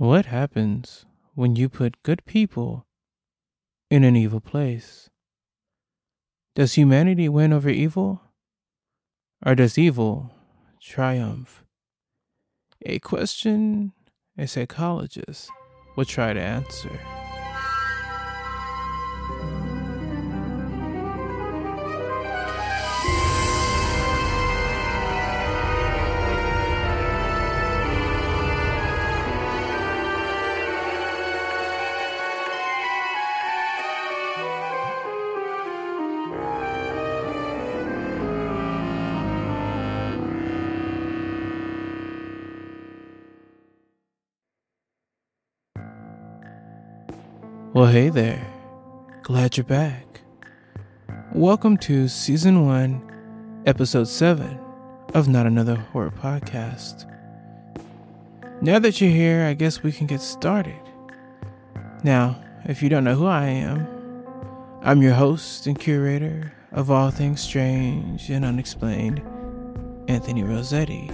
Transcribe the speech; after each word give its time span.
What 0.00 0.24
happens 0.24 1.04
when 1.34 1.56
you 1.56 1.68
put 1.68 2.02
good 2.02 2.24
people 2.24 2.86
in 3.90 4.02
an 4.02 4.16
evil 4.16 4.40
place? 4.40 5.10
Does 6.54 6.72
humanity 6.72 7.28
win 7.28 7.52
over 7.52 7.68
evil? 7.68 8.22
Or 9.44 9.54
does 9.54 9.76
evil 9.76 10.32
triumph? 10.80 11.66
A 12.86 12.98
question 12.98 13.92
a 14.38 14.46
psychologist 14.46 15.50
will 15.98 16.06
try 16.06 16.32
to 16.32 16.40
answer. 16.40 17.19
Well, 47.80 47.88
hey 47.88 48.10
there. 48.10 48.46
Glad 49.22 49.56
you're 49.56 49.64
back. 49.64 50.20
Welcome 51.32 51.78
to 51.78 52.08
Season 52.08 52.66
1, 52.66 53.62
Episode 53.64 54.06
7 54.06 54.60
of 55.14 55.28
Not 55.28 55.46
Another 55.46 55.76
Horror 55.76 56.10
Podcast. 56.10 57.10
Now 58.60 58.80
that 58.80 59.00
you're 59.00 59.08
here, 59.10 59.46
I 59.46 59.54
guess 59.54 59.82
we 59.82 59.92
can 59.92 60.06
get 60.06 60.20
started. 60.20 60.78
Now, 62.04 62.44
if 62.66 62.82
you 62.82 62.90
don't 62.90 63.02
know 63.02 63.14
who 63.14 63.24
I 63.24 63.46
am, 63.46 63.86
I'm 64.82 65.00
your 65.00 65.14
host 65.14 65.66
and 65.66 65.78
curator 65.78 66.52
of 66.72 66.90
all 66.90 67.10
things 67.10 67.40
strange 67.40 68.28
and 68.28 68.44
unexplained, 68.44 69.22
Anthony 70.06 70.42
Rossetti. 70.42 71.10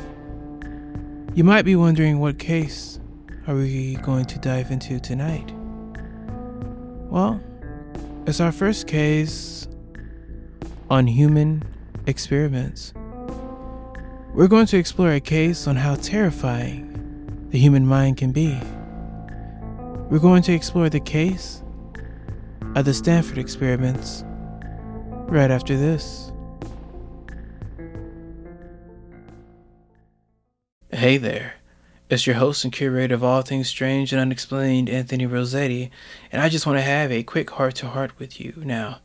You 1.33 1.45
might 1.45 1.65
be 1.65 1.77
wondering 1.77 2.19
what 2.19 2.41
case 2.41 2.99
are 3.47 3.55
we 3.55 3.95
going 3.99 4.25
to 4.25 4.39
dive 4.41 4.73
into 4.73 4.99
tonight? 4.99 5.53
Well, 7.17 7.41
it's 8.27 8.41
our 8.41 8.53
first 8.53 8.87
case 8.87 9.67
on 10.91 11.07
human 11.07 11.63
experiments. 12.07 12.93
We're 14.35 14.49
going 14.49 14.67
to 14.67 14.77
explore 14.77 15.13
a 15.13 15.21
case 15.21 15.67
on 15.67 15.77
how 15.77 15.95
terrifying 15.95 17.49
the 17.49 17.59
human 17.59 17.87
mind 17.87 18.19
can 18.19 18.33
be. 18.33 18.61
We're 20.11 20.19
going 20.19 20.43
to 20.43 20.53
explore 20.53 20.91
the 20.91 21.01
case 21.01 21.63
of 22.75 22.85
the 22.85 22.93
Stanford 22.93 23.39
experiments 23.39 24.23
right 25.27 25.51
after 25.51 25.75
this. 25.75 26.31
Hey 30.91 31.17
there. 31.17 31.55
It's 32.09 32.25
your 32.25 32.37
host 32.37 32.63
and 32.63 32.73
curator 32.73 33.17
of 33.17 33.25
all 33.25 33.43
things 33.43 33.69
strange 33.69 34.13
and 34.13 34.21
unexplained, 34.21 34.89
Anthony 34.89 35.27
Rossetti, 35.27 35.91
and 36.31 36.41
I 36.41 36.49
just 36.49 36.65
want 36.65 36.79
to 36.79 36.83
have 36.83 37.11
a 37.11 37.25
quick 37.25 37.51
heart 37.51 37.75
to 37.77 37.89
heart 37.89 38.17
with 38.17 38.39
you. 38.39 38.55
Now, 38.59 39.01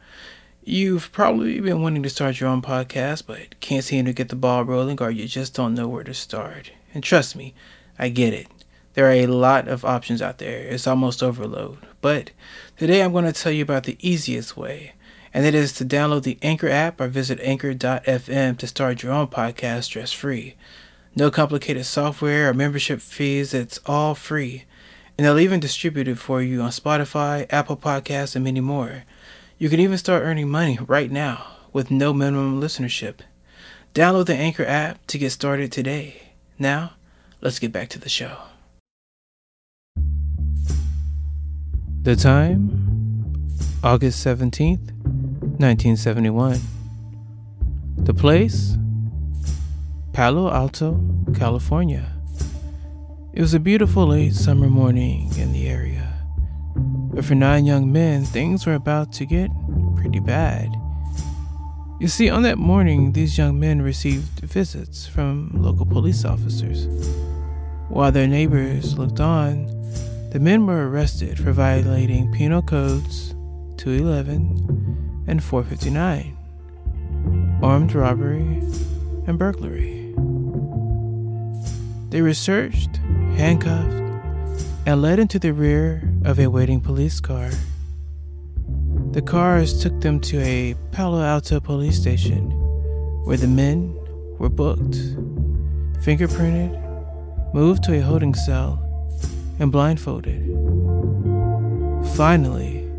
you've 0.63 1.11
probably 1.11 1.59
been 1.59 1.81
wanting 1.81 2.03
to 2.03 2.11
start 2.11 2.39
your 2.39 2.49
own 2.49 2.61
podcast, 2.61 3.23
but 3.25 3.59
can't 3.59 3.83
seem 3.83 4.05
to 4.05 4.13
get 4.13 4.29
the 4.29 4.35
ball 4.35 4.63
rolling, 4.63 5.01
or 5.01 5.09
you 5.09 5.27
just 5.27 5.55
don't 5.55 5.73
know 5.73 5.87
where 5.87 6.03
to 6.03 6.13
start. 6.13 6.73
And 6.93 7.03
trust 7.03 7.35
me, 7.35 7.55
I 7.97 8.09
get 8.09 8.35
it. 8.35 8.45
There 8.93 9.07
are 9.07 9.13
a 9.13 9.25
lot 9.25 9.67
of 9.67 9.83
options 9.83 10.21
out 10.21 10.37
there, 10.37 10.59
it's 10.59 10.85
almost 10.85 11.23
overload. 11.23 11.79
But 12.01 12.29
today 12.77 13.01
I'm 13.01 13.13
going 13.13 13.25
to 13.25 13.33
tell 13.33 13.51
you 13.51 13.63
about 13.63 13.85
the 13.85 13.97
easiest 13.99 14.55
way, 14.55 14.93
and 15.33 15.43
that 15.43 15.55
is 15.55 15.73
to 15.73 15.85
download 15.85 16.21
the 16.21 16.37
Anchor 16.43 16.69
app 16.69 17.01
or 17.01 17.07
visit 17.07 17.39
anchor.fm 17.41 18.59
to 18.59 18.67
start 18.67 19.01
your 19.01 19.11
own 19.11 19.25
podcast 19.25 19.85
stress 19.85 20.11
free. 20.11 20.55
No 21.15 21.29
complicated 21.29 21.85
software 21.85 22.49
or 22.49 22.53
membership 22.53 23.01
fees. 23.01 23.53
It's 23.53 23.79
all 23.85 24.15
free. 24.15 24.63
And 25.17 25.25
they'll 25.25 25.39
even 25.39 25.59
distribute 25.59 26.07
it 26.07 26.17
for 26.17 26.41
you 26.41 26.61
on 26.61 26.71
Spotify, 26.71 27.45
Apple 27.49 27.75
Podcasts, 27.75 28.35
and 28.35 28.45
many 28.45 28.61
more. 28.61 29.03
You 29.57 29.69
can 29.69 29.79
even 29.79 29.97
start 29.97 30.23
earning 30.23 30.49
money 30.49 30.79
right 30.87 31.11
now 31.11 31.45
with 31.73 31.91
no 31.91 32.13
minimum 32.13 32.61
listenership. 32.61 33.19
Download 33.93 34.25
the 34.25 34.35
Anchor 34.35 34.65
app 34.65 35.05
to 35.07 35.17
get 35.17 35.31
started 35.31 35.71
today. 35.71 36.31
Now, 36.57 36.93
let's 37.41 37.59
get 37.59 37.73
back 37.73 37.89
to 37.89 37.99
the 37.99 38.09
show. 38.09 38.37
The 42.03 42.15
time 42.15 42.81
August 43.83 44.25
17th, 44.25 44.91
1971. 45.59 46.59
The 47.97 48.13
place 48.13 48.77
Palo 50.13 50.51
Alto, 50.51 50.99
California. 51.33 52.11
It 53.31 53.39
was 53.39 53.53
a 53.53 53.61
beautiful 53.61 54.07
late 54.07 54.33
summer 54.33 54.69
morning 54.69 55.31
in 55.37 55.53
the 55.53 55.69
area. 55.69 56.21
But 56.75 57.23
for 57.23 57.33
nine 57.33 57.65
young 57.65 57.93
men, 57.93 58.25
things 58.25 58.65
were 58.65 58.73
about 58.73 59.13
to 59.13 59.25
get 59.25 59.49
pretty 59.95 60.19
bad. 60.19 60.69
You 62.01 62.09
see, 62.09 62.29
on 62.29 62.43
that 62.43 62.57
morning, 62.57 63.13
these 63.13 63.37
young 63.37 63.57
men 63.57 63.81
received 63.81 64.41
visits 64.41 65.07
from 65.07 65.49
local 65.53 65.85
police 65.85 66.25
officers. 66.25 66.87
While 67.87 68.11
their 68.11 68.27
neighbors 68.27 68.97
looked 68.97 69.21
on, 69.21 69.67
the 70.31 70.41
men 70.41 70.65
were 70.65 70.89
arrested 70.89 71.37
for 71.37 71.53
violating 71.53 72.33
Penal 72.33 72.63
Codes 72.63 73.29
211 73.77 75.23
and 75.27 75.41
459, 75.41 76.37
armed 77.63 77.93
robbery, 77.95 78.61
and 79.27 79.37
burglary. 79.37 80.00
They 82.11 82.21
were 82.21 82.33
searched, 82.33 82.97
handcuffed, 83.37 83.93
and 84.85 85.01
led 85.01 85.17
into 85.17 85.39
the 85.39 85.53
rear 85.53 86.03
of 86.25 86.39
a 86.39 86.47
waiting 86.47 86.81
police 86.81 87.21
car. 87.21 87.49
The 89.11 89.21
cars 89.21 89.81
took 89.81 90.01
them 90.01 90.19
to 90.19 90.41
a 90.41 90.75
Palo 90.91 91.23
Alto 91.23 91.61
police 91.61 91.97
station 91.97 92.51
where 93.23 93.37
the 93.37 93.47
men 93.47 93.97
were 94.39 94.49
booked, 94.49 94.97
fingerprinted, 96.03 96.73
moved 97.53 97.81
to 97.83 97.93
a 97.93 98.01
holding 98.01 98.33
cell, 98.33 98.83
and 99.59 99.71
blindfolded. 99.71 100.47
Finally, 102.17 102.91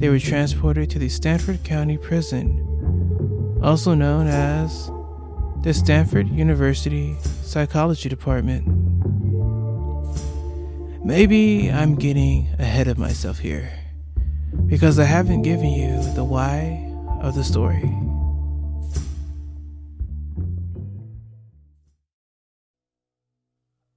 they 0.00 0.08
were 0.08 0.18
transported 0.18 0.90
to 0.90 0.98
the 0.98 1.08
Stanford 1.08 1.62
County 1.62 1.96
Prison, 1.96 3.60
also 3.62 3.94
known 3.94 4.26
as 4.26 4.90
the 5.62 5.72
Stanford 5.72 6.28
University 6.28 7.16
Psychology 7.44 8.08
Department. 8.08 8.66
Maybe 11.04 11.70
I'm 11.70 11.94
getting 11.94 12.48
ahead 12.58 12.88
of 12.88 12.98
myself 12.98 13.38
here 13.38 13.70
because 14.66 14.98
I 14.98 15.04
haven't 15.04 15.42
given 15.42 15.70
you 15.70 16.02
the 16.14 16.24
why 16.24 16.92
of 17.20 17.36
the 17.36 17.44
story. 17.44 17.84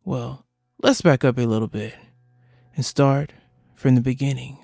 Well, 0.04 0.46
let's 0.84 1.02
back 1.02 1.24
up 1.24 1.40
a 1.40 1.48
little 1.48 1.68
bit 1.68 1.96
and 2.76 2.86
start 2.86 3.34
from 3.74 3.96
the 3.96 4.02
beginning. 4.02 4.60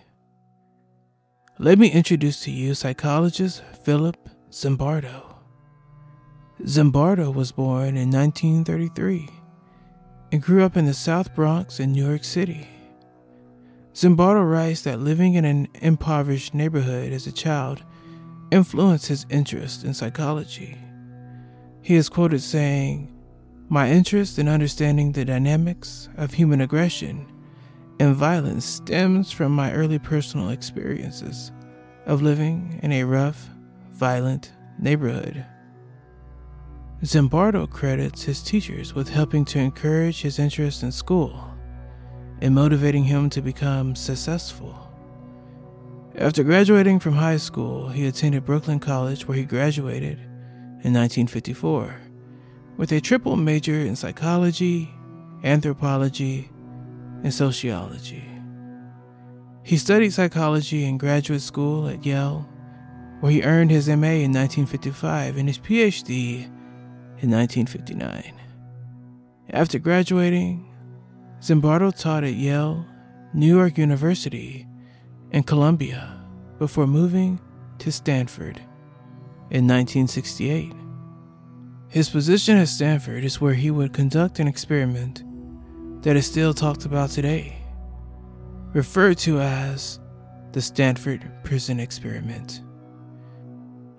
Let 1.57 1.79
me 1.79 1.89
introduce 1.89 2.43
to 2.43 2.51
you 2.51 2.75
psychologist 2.75 3.63
Philip 3.83 4.17
Zimbardo. 4.51 5.30
Zimbardo 6.65 7.33
was 7.33 7.51
born 7.51 7.97
in 7.97 8.11
1933 8.11 9.27
and 10.31 10.41
grew 10.43 10.63
up 10.63 10.77
in 10.77 10.85
the 10.85 10.93
South 10.93 11.33
Bronx 11.33 11.79
in 11.79 11.91
New 11.91 12.07
York 12.07 12.23
City. 12.23 12.67
Zimbardo 13.95 14.47
writes 14.47 14.83
that 14.83 14.99
living 14.99 15.33
in 15.33 15.43
an 15.43 15.67
impoverished 15.81 16.53
neighborhood 16.53 17.11
as 17.13 17.25
a 17.25 17.31
child 17.31 17.83
influenced 18.51 19.07
his 19.07 19.25
interest 19.31 19.83
in 19.83 19.95
psychology. 19.95 20.77
He 21.81 21.95
is 21.95 22.09
quoted 22.09 22.41
saying, 22.41 23.11
My 23.67 23.89
interest 23.89 24.37
in 24.37 24.47
understanding 24.47 25.11
the 25.11 25.25
dynamics 25.25 26.09
of 26.15 26.33
human 26.33 26.61
aggression 26.61 27.25
and 27.99 28.15
violence 28.15 28.65
stems 28.65 29.31
from 29.31 29.51
my 29.51 29.73
early 29.73 29.97
personal 29.97 30.49
experiences 30.49 31.51
of 32.05 32.21
living 32.21 32.79
in 32.83 32.91
a 32.91 33.03
rough, 33.03 33.49
violent 33.89 34.53
neighborhood. 34.77 35.43
Zimbardo 37.03 37.67
credits 37.67 38.23
his 38.23 38.43
teachers 38.43 38.93
with 38.93 39.09
helping 39.09 39.43
to 39.45 39.59
encourage 39.59 40.21
his 40.21 40.37
interest 40.37 40.83
in 40.83 40.91
school 40.91 41.51
and 42.41 42.53
motivating 42.53 43.03
him 43.03 43.27
to 43.31 43.41
become 43.41 43.95
successful. 43.95 44.87
After 46.15 46.43
graduating 46.43 46.99
from 46.99 47.13
high 47.13 47.37
school, 47.37 47.89
he 47.89 48.05
attended 48.05 48.45
Brooklyn 48.45 48.79
College 48.79 49.27
where 49.27 49.37
he 49.37 49.45
graduated 49.45 50.19
in 50.83 50.93
1954 50.93 51.95
with 52.77 52.91
a 52.91 53.01
triple 53.01 53.35
major 53.35 53.79
in 53.79 53.95
psychology, 53.95 54.93
anthropology, 55.43 56.51
and 57.23 57.33
sociology. 57.33 58.23
He 59.63 59.77
studied 59.77 60.13
psychology 60.13 60.85
in 60.85 60.99
graduate 60.99 61.41
school 61.41 61.87
at 61.87 62.05
Yale, 62.05 62.47
where 63.21 63.31
he 63.31 63.43
earned 63.43 63.71
his 63.71 63.87
MA 63.87 64.21
in 64.21 64.31
1955 64.33 65.37
and 65.37 65.47
his 65.47 65.59
PhD 65.59 66.51
in 67.21 67.29
1959. 67.29 68.33
After 69.51 69.79
graduating, 69.79 70.67
Zimbardo 71.39 71.97
taught 71.97 72.23
at 72.23 72.33
Yale, 72.33 72.85
New 73.33 73.55
York 73.55 73.77
University, 73.77 74.67
and 75.31 75.45
Columbia 75.45 76.19
before 76.59 76.87
moving 76.87 77.39
to 77.79 77.91
Stanford 77.91 78.57
in 79.49 79.67
1968. 79.67 80.73
His 81.89 82.09
position 82.09 82.57
at 82.57 82.69
Stanford 82.69 83.23
is 83.23 83.41
where 83.41 83.53
he 83.53 83.71
would 83.71 83.93
conduct 83.93 84.39
an 84.39 84.47
experiment 84.47 85.23
that 86.03 86.15
is 86.15 86.25
still 86.25 86.53
talked 86.53 86.85
about 86.85 87.09
today, 87.09 87.57
referred 88.73 89.17
to 89.19 89.39
as 89.39 89.99
the 90.53 90.61
Stanford 90.61 91.29
Prison 91.43 91.79
Experiment. 91.79 92.61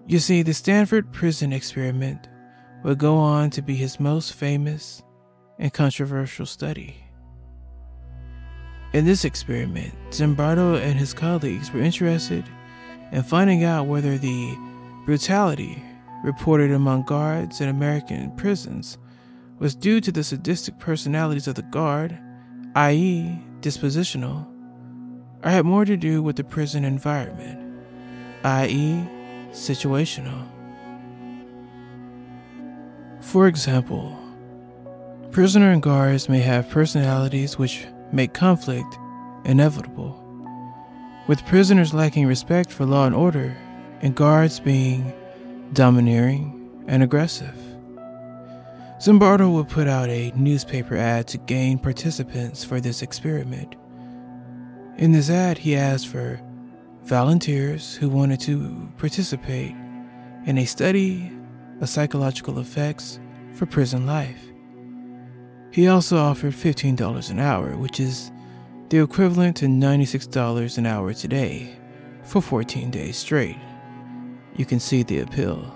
You 0.07 0.19
see, 0.19 0.43
the 0.43 0.55
Stanford 0.55 1.13
Prison 1.13 1.53
Experiment 1.53 2.29
would 2.83 2.99
go 2.99 3.17
on 3.17 3.51
to 3.51 3.63
be 3.63 3.75
his 3.75 4.01
most 4.01 4.35
famous 4.35 5.03
and 5.59 5.73
controversial 5.73 6.47
study. 6.47 6.97
In 8.93 9.07
this 9.07 9.25
experiment, 9.25 9.95
Zimbardo 10.11 10.79
and 10.79 10.99
his 10.99 11.15
colleagues 11.15 11.73
were 11.73 11.81
interested 11.81 12.45
in 13.11 13.23
finding 13.23 13.65
out 13.65 13.87
whether 13.87 14.19
the 14.19 14.57
brutality 15.07 15.83
reported 16.23 16.71
among 16.71 17.05
guards 17.05 17.61
in 17.61 17.69
American 17.69 18.31
prisons 18.37 18.99
was 19.59 19.75
due 19.75 20.01
to 20.01 20.13
the 20.13 20.25
sadistic 20.25 20.79
personalities 20.79 21.47
of 21.47 21.55
the 21.55 21.63
guard, 21.63 22.19
i.e., 22.75 23.39
dispositional, 23.61 24.47
or 25.45 25.51
had 25.51 25.65
more 25.65 25.85
to 25.85 25.97
do 25.97 26.23
with 26.23 26.37
the 26.37 26.45
prison 26.45 26.85
environment, 26.85 27.85
i.e., 28.45 29.09
situational. 29.53 30.47
For 33.33 33.47
example, 33.47 34.15
prisoner 35.31 35.71
and 35.73 35.83
guards 35.83 36.29
may 36.29 36.41
have 36.41 36.69
personalities 36.69 37.57
which 37.57 37.87
make 38.13 38.35
conflict 38.35 38.99
inevitable, 39.47 40.23
with 41.27 41.47
prisoners 41.47 41.95
lacking 41.95 42.27
respect 42.27 42.71
for 42.71 42.85
law 42.85 43.07
and 43.07 43.15
order 43.15 43.57
and 44.03 44.15
guards 44.15 44.61
being 44.61 45.15
domineering, 45.73 46.85
and 46.89 47.03
aggressive. 47.03 47.57
Zimbardo 49.01 49.51
would 49.55 49.71
put 49.71 49.89
out 49.89 50.11
a 50.11 50.31
newspaper 50.37 50.95
ad 50.95 51.27
to 51.29 51.39
gain 51.39 51.79
participants 51.79 52.63
for 52.63 52.81
this 52.81 53.01
experiment. 53.01 53.77
In 54.99 55.13
this 55.13 55.31
ad, 55.31 55.57
he 55.57 55.75
asked 55.75 56.09
for 56.09 56.39
volunteers 57.05 57.95
who 57.95 58.11
wanted 58.11 58.41
to 58.41 58.93
participate 58.99 59.75
in 60.45 60.59
a 60.59 60.67
study 60.67 61.33
of 61.81 61.89
psychological 61.89 62.59
effects 62.59 63.19
for 63.55 63.67
prison 63.67 64.07
life. 64.07 64.45
He 65.71 65.89
also 65.89 66.19
offered 66.19 66.53
$15 66.53 67.31
an 67.31 67.39
hour, 67.39 67.77
which 67.77 68.01
is 68.01 68.31
the 68.89 69.03
equivalent 69.03 69.57
to 69.59 69.67
$96 69.67 70.79
an 70.79 70.87
hour 70.87 71.15
today, 71.15 71.77
for 72.23 72.43
14 72.43 72.91
days 72.91 73.17
straight 73.17 73.59
you 74.57 74.67
can 74.67 74.81
see 74.81 75.03
the 75.03 75.21
appeal. 75.21 75.75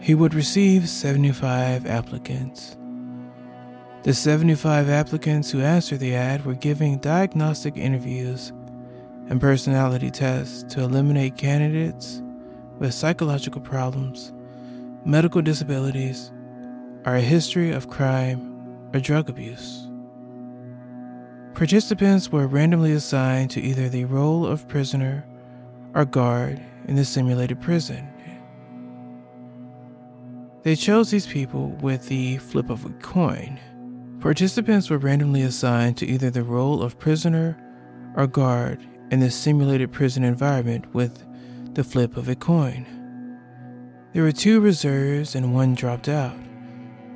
He 0.00 0.14
would 0.14 0.34
receive 0.34 0.88
75 0.88 1.86
applicants. 1.86 2.76
The 4.02 4.14
75 4.14 4.88
applicants 4.88 5.50
who 5.50 5.60
answered 5.60 6.00
the 6.00 6.14
ad 6.14 6.44
were 6.44 6.54
giving 6.54 6.98
diagnostic 6.98 7.76
interviews 7.76 8.52
and 9.28 9.40
personality 9.40 10.10
tests 10.10 10.64
to 10.74 10.80
eliminate 10.80 11.36
candidates 11.36 12.20
with 12.78 12.94
psychological 12.94 13.60
problems, 13.60 14.32
medical 15.04 15.42
disabilities, 15.42 16.30
or 17.04 17.16
a 17.16 17.20
history 17.20 17.72
of 17.72 17.88
crime 17.88 18.90
or 18.94 19.00
drug 19.00 19.28
abuse. 19.28 19.88
Participants 21.54 22.30
were 22.30 22.46
randomly 22.46 22.92
assigned 22.92 23.50
to 23.50 23.60
either 23.60 23.88
the 23.88 24.04
role 24.04 24.46
of 24.46 24.68
prisoner 24.68 25.24
or 25.94 26.04
guard 26.04 26.60
in 26.86 26.96
the 26.96 27.04
simulated 27.04 27.60
prison. 27.60 28.08
They 30.62 30.76
chose 30.76 31.10
these 31.10 31.26
people 31.26 31.68
with 31.80 32.06
the 32.06 32.38
flip 32.38 32.70
of 32.70 32.84
a 32.84 32.90
coin. 33.00 33.58
Participants 34.20 34.88
were 34.88 34.98
randomly 34.98 35.42
assigned 35.42 35.96
to 35.98 36.06
either 36.06 36.30
the 36.30 36.44
role 36.44 36.82
of 36.82 36.98
prisoner 36.98 37.58
or 38.16 38.28
guard 38.28 38.80
in 39.10 39.18
the 39.18 39.30
simulated 39.30 39.90
prison 39.90 40.22
environment 40.22 40.94
with 40.94 41.24
the 41.74 41.82
flip 41.82 42.16
of 42.16 42.28
a 42.28 42.36
coin. 42.36 43.01
There 44.12 44.22
were 44.22 44.32
two 44.32 44.60
reserves 44.60 45.34
and 45.34 45.54
one 45.54 45.74
dropped 45.74 46.06
out, 46.06 46.36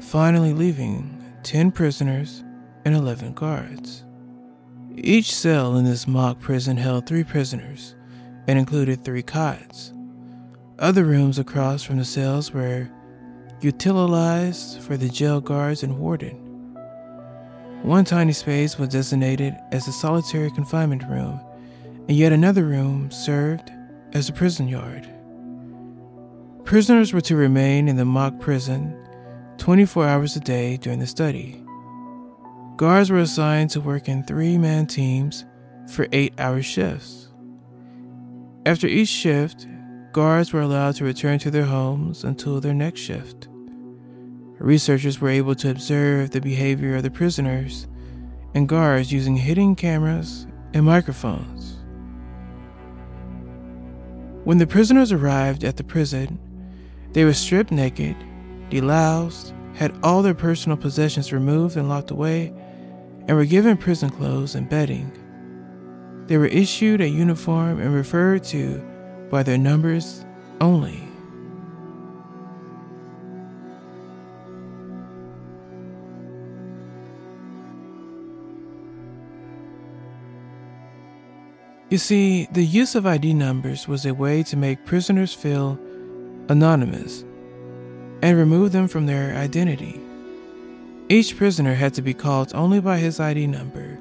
finally 0.01 0.55
leaving 0.55 1.23
10 1.43 1.71
prisoners 1.73 2.43
and 2.87 2.95
11 2.95 3.35
guards. 3.35 4.03
Each 4.95 5.35
cell 5.35 5.77
in 5.77 5.85
this 5.85 6.07
mock 6.07 6.41
prison 6.41 6.79
held 6.79 7.07
three 7.07 7.23
prisoners, 7.23 7.95
and 8.49 8.59
included 8.59 9.05
three 9.05 9.23
cots. 9.23 9.93
Other 10.79 11.05
rooms 11.05 11.39
across 11.39 11.83
from 11.83 11.99
the 11.99 12.05
cells 12.05 12.53
were 12.53 12.89
utilized 13.61 14.81
for 14.81 14.97
the 14.97 15.11
jail 15.11 15.41
guards 15.43 15.83
and 15.83 15.99
warden. 15.99 16.37
One 17.83 18.07
tiny 18.07 18.33
space 18.33 18.79
was 18.79 18.89
designated 18.89 19.55
as 19.71 19.87
a 19.87 19.93
solitary 19.93 20.51
confinement 20.51 21.03
room, 21.11 21.41
and 22.09 22.17
yet 22.17 22.33
another 22.33 22.65
room 22.65 23.11
served 23.11 23.71
as 24.15 24.31
a 24.31 24.33
prison 24.33 24.67
yard. 24.67 25.13
Prisoners 26.67 27.13
were 27.13 27.21
to 27.21 27.37
remain 27.37 27.87
in 27.87 27.95
the 27.95 28.05
mock 28.05 28.41
prison 28.41 28.93
24 29.59 30.05
hours 30.05 30.35
a 30.35 30.41
day 30.41 30.77
during 30.77 30.99
the 30.99 31.07
study. 31.07 31.65
Guards 32.75 33.09
were 33.09 33.21
assigned 33.21 33.71
to 33.71 33.81
work 33.81 34.09
in 34.09 34.25
three 34.25 34.59
man 34.59 34.85
teams 34.85 35.45
for 35.89 36.09
eight 36.11 36.35
hour 36.41 36.61
shifts. 36.63 37.29
After 38.67 38.89
each 38.89 39.07
shift, 39.09 39.69
guards 40.11 40.53
were 40.53 40.61
allowed 40.61 40.97
to 40.97 41.05
return 41.05 41.39
to 41.39 41.53
their 41.53 41.67
homes 41.67 42.25
until 42.25 42.61
their 42.61 42.75
next 42.75 43.01
shift. 43.01 43.47
Researchers 44.59 45.21
were 45.21 45.29
able 45.29 45.55
to 45.55 45.71
observe 45.71 46.33
the 46.33 46.41
behavior 46.41 46.97
of 46.97 47.05
the 47.05 47.13
prisoners 47.13 47.87
and 48.55 48.69
guards 48.69 49.13
using 49.13 49.37
hidden 49.37 49.77
cameras 49.77 50.49
and 50.75 50.85
microphones. 50.85 51.77
When 54.43 54.59
the 54.59 54.67
prisoners 54.67 55.13
arrived 55.13 55.63
at 55.63 55.77
the 55.77 55.85
prison, 55.85 56.41
they 57.17 57.25
were 57.25 57.33
stripped 57.33 57.73
naked, 57.73 58.15
deloused, 58.69 59.55
had 59.75 59.99
all 60.03 60.21
their 60.21 60.35
personal 60.35 60.77
possessions 60.77 61.33
removed 61.33 61.75
and 61.75 61.89
locked 61.89 62.11
away, 62.11 62.53
and 63.27 63.35
were 63.35 63.47
given 63.47 63.79
prison 63.79 64.11
clothes 64.11 64.55
and 64.55 64.69
bedding. 64.69 65.11
They 66.27 66.37
were 66.37 66.45
issued 66.45 67.01
a 67.01 67.09
uniform 67.09 67.81
and 67.81 67.95
referred 67.95 68.45
to 68.45 68.85
by 69.31 69.43
their 69.43 69.57
numbers 69.57 70.27
only. 70.61 71.09
You 81.89 81.97
see, 81.97 82.47
the 82.53 82.63
use 82.63 82.95
of 82.95 83.07
ID 83.07 83.33
numbers 83.33 83.89
was 83.89 84.05
a 84.05 84.13
way 84.13 84.43
to 84.43 84.57
make 84.59 84.85
prisoners 84.85 85.33
feel 85.33 85.81
anonymous 86.49 87.25
and 88.23 88.37
remove 88.37 88.73
them 88.73 88.89
from 88.89 89.07
their 89.07 89.37
identity. 89.37 90.01
Each 91.09 91.37
prisoner 91.37 91.75
had 91.75 91.95
to 91.95 92.03
be 92.03 92.15
called 92.15 92.53
only 92.55 92.81
by 92.81 92.99
his 92.99 93.21
ID 93.21 93.47
number 93.47 93.99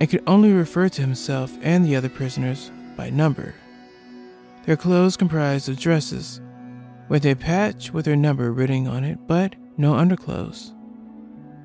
and 0.00 0.10
could 0.10 0.22
only 0.26 0.52
refer 0.52 0.88
to 0.88 1.00
himself 1.00 1.56
and 1.62 1.84
the 1.84 1.96
other 1.96 2.08
prisoners 2.08 2.70
by 2.96 3.10
number. 3.10 3.54
Their 4.66 4.76
clothes 4.76 5.16
comprised 5.16 5.68
of 5.68 5.78
dresses, 5.78 6.40
with 7.08 7.24
a 7.26 7.34
patch 7.34 7.92
with 7.92 8.04
their 8.04 8.16
number 8.16 8.52
written 8.52 8.86
on 8.86 9.04
it, 9.04 9.18
but 9.26 9.54
no 9.76 9.94
underclothes. 9.94 10.72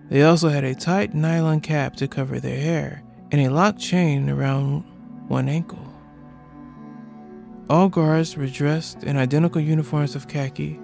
They 0.09 0.23
also 0.23 0.49
had 0.49 0.63
a 0.63 0.75
tight 0.75 1.13
nylon 1.13 1.61
cap 1.61 1.95
to 1.97 2.07
cover 2.07 2.39
their 2.39 2.59
hair 2.59 3.03
and 3.31 3.41
a 3.41 3.49
locked 3.49 3.79
chain 3.79 4.29
around 4.29 4.83
one 5.27 5.49
ankle. 5.49 5.86
All 7.69 7.89
guards 7.89 8.37
were 8.37 8.47
dressed 8.47 9.03
in 9.03 9.17
identical 9.17 9.59
uniforms 9.59 10.15
of 10.15 10.29
khaki, 10.29 10.79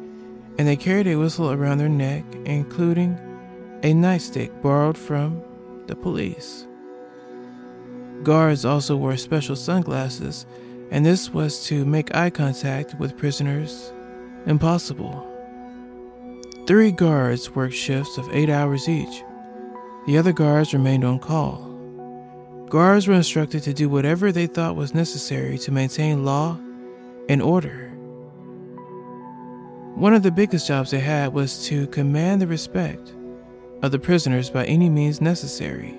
and 0.58 0.68
they 0.68 0.76
carried 0.76 1.08
a 1.08 1.16
whistle 1.16 1.50
around 1.50 1.78
their 1.78 1.88
neck, 1.88 2.26
including 2.44 3.18
a 3.84 3.94
nightstick 3.94 4.62
borrowed 4.62 4.98
from 4.98 5.42
the 5.88 5.96
police. 5.96 6.68
Guards 8.24 8.66
also 8.66 8.98
wore 8.98 9.16
special 9.16 9.56
sunglasses, 9.56 10.46
and 10.92 11.06
this 11.06 11.34
was 11.34 11.66
to 11.68 11.86
make 11.86 12.14
eye 12.14 12.30
contact 12.30 12.96
with 13.00 13.18
prisoners 13.18 13.94
impossible. 14.46 15.26
Three 16.68 16.92
guards 16.92 17.56
worked 17.56 17.76
shifts 17.76 18.18
of 18.18 18.30
eight 18.34 18.50
hours 18.50 18.90
each. 18.90 19.24
The 20.06 20.18
other 20.18 20.34
guards 20.34 20.74
remained 20.74 21.06
on 21.06 21.20
call. 21.20 21.70
Guards 22.70 23.08
were 23.08 23.14
instructed 23.14 23.64
to 23.64 23.74
do 23.74 23.88
whatever 23.88 24.34
they 24.34 24.48
thought 24.48 24.76
was 24.76 24.94
necessary 24.94 25.58
to 25.60 25.72
maintain 25.72 26.26
law 26.26 26.58
and 27.30 27.42
order. 27.42 27.90
One 29.96 30.14
of 30.14 30.24
the 30.24 30.32
biggest 30.32 30.68
jobs 30.68 30.92
they 30.92 31.00
had 31.00 31.34
was 31.34 31.66
to 31.68 31.88
command 31.88 32.42
the 32.42 32.48
respect 32.48 33.14
of 33.82 33.92
the 33.92 34.00
prisoners 34.00 34.50
by 34.50 34.66
any 34.66 34.90
means 34.90 35.22
necessary. 35.22 35.96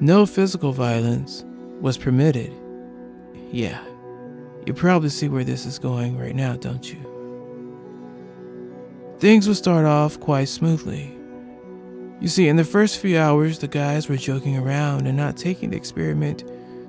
No 0.00 0.26
physical 0.26 0.72
violence 0.72 1.44
was 1.80 1.96
permitted. 1.96 2.52
Yeah, 3.52 3.82
you 4.66 4.74
probably 4.74 5.08
see 5.08 5.28
where 5.28 5.44
this 5.44 5.66
is 5.66 5.78
going 5.78 6.18
right 6.18 6.34
now, 6.34 6.56
don't 6.56 6.92
you? 6.92 6.98
Things 9.18 9.48
would 9.48 9.56
start 9.56 9.84
off 9.84 10.20
quite 10.20 10.48
smoothly. 10.48 11.14
You 12.20 12.28
see, 12.28 12.48
in 12.48 12.56
the 12.56 12.64
first 12.64 12.98
few 12.98 13.18
hours, 13.18 13.60
the 13.60 13.68
guys 13.68 14.08
were 14.08 14.16
joking 14.16 14.56
around 14.56 15.06
and 15.06 15.16
not 15.16 15.36
taking 15.36 15.70
the 15.70 15.76
experiment 15.76 16.44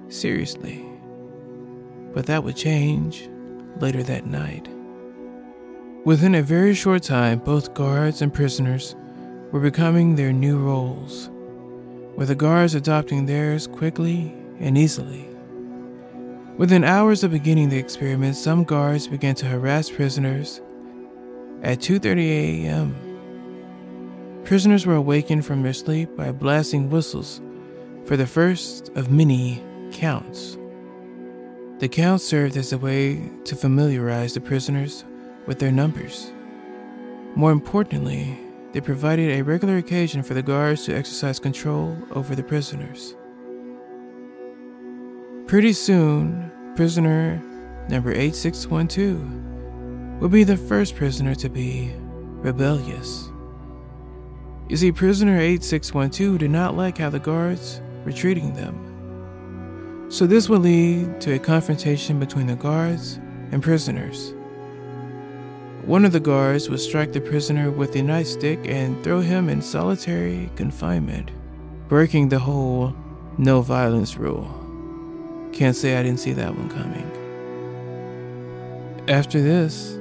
seriously. 0.10 0.89
But 2.20 2.26
that 2.26 2.44
would 2.44 2.58
change 2.58 3.30
later 3.80 4.04
that 4.04 4.26
night. 4.26 4.68
Within 6.04 6.36
a 6.36 6.42
very 6.42 6.74
short 6.74 7.02
time, 7.02 7.40
both 7.40 7.74
guards 7.74 8.22
and 8.22 8.34
prisoners 8.34 8.94
were 9.54 9.62
becoming 9.62 10.16
their 10.16 10.34
new 10.34 10.60
roles, 10.60 11.30
with 12.18 12.28
the 12.28 12.36
guards 12.36 12.76
adopting 12.76 13.26
theirs 13.26 13.68
quickly 13.68 14.36
and 14.60 14.78
easily. 14.78 15.30
Within 16.58 16.84
hours 16.84 17.24
of 17.24 17.32
beginning 17.32 17.70
the 17.70 17.80
experiment, 17.80 18.36
some 18.36 18.66
guards 18.66 19.08
began 19.08 19.36
to 19.36 19.46
harass 19.46 19.90
prisoners 19.90 20.60
at 21.64 21.80
2:30 21.80 22.66
a.m., 22.66 22.96
prisoners 24.44 24.86
were 24.86 24.96
awakened 24.96 25.46
from 25.46 25.64
their 25.64 25.72
sleep 25.72 26.14
by 26.18 26.34
blasting 26.34 26.90
whistles 26.90 27.40
for 28.04 28.18
the 28.18 28.28
first 28.28 28.90
of 28.98 29.10
many 29.10 29.64
counts. 29.94 30.59
The 31.80 31.88
count 31.88 32.20
served 32.20 32.58
as 32.58 32.74
a 32.74 32.78
way 32.78 33.32
to 33.46 33.56
familiarize 33.56 34.34
the 34.34 34.42
prisoners 34.42 35.06
with 35.46 35.60
their 35.60 35.72
numbers. 35.72 36.34
More 37.36 37.54
importantly, 37.54 38.38
they 38.74 38.82
provided 38.82 39.32
a 39.32 39.44
regular 39.44 39.78
occasion 39.78 40.22
for 40.22 40.34
the 40.34 40.44
guards 40.44 40.84
to 40.86 40.94
exercise 40.94 41.40
control 41.40 41.98
over 42.12 42.36
the 42.36 42.44
prisoners. 42.44 43.16
Pretty 45.48 45.72
soon, 45.72 46.52
prisoner 46.76 47.42
number 47.88 48.12
8612 48.12 50.22
would 50.22 50.32
be 50.32 50.44
the 50.44 50.58
first 50.58 50.98
prisoner 50.98 51.34
to 51.36 51.48
be 51.48 51.94
rebellious. 52.42 53.30
You 54.68 54.76
see, 54.76 54.92
prisoner 54.92 55.40
8612 55.40 56.40
did 56.40 56.52
not 56.52 56.76
like 56.76 56.98
how 56.98 57.10
the 57.10 57.20
guards 57.20 57.80
were 58.04 58.12
treating 58.12 58.54
them. 58.54 58.89
So, 60.10 60.26
this 60.26 60.50
would 60.50 60.64
lead 60.64 61.22
to 61.22 61.34
a 61.34 61.40
confrontation 61.40 62.20
between 62.20 62.48
the 62.48 62.56
guards 62.56 63.20
and 63.52 63.62
prisoners. 63.62 64.34
One 65.84 66.04
of 66.04 66.12
the 66.12 66.20
guards 66.20 66.68
would 66.68 66.80
strike 66.80 67.14
the 67.14 67.22
prisoner 67.22 67.70
with 67.70 67.96
a 67.96 68.00
nightstick 68.00 68.68
and 68.68 69.04
throw 69.04 69.22
him 69.22 69.50
in 69.50 69.62
solitary 69.62 70.50
confinement, 70.56 71.30
breaking 71.88 72.30
the 72.30 72.40
whole 72.40 72.96
no 73.38 73.62
violence 73.62 74.18
rule. 74.18 74.48
Can't 75.54 75.76
say 75.76 75.96
I 75.98 76.04
didn't 76.04 76.20
see 76.20 76.34
that 76.34 76.56
one 76.56 76.70
coming. 76.70 77.06
After 79.08 79.40
this, 79.40 79.94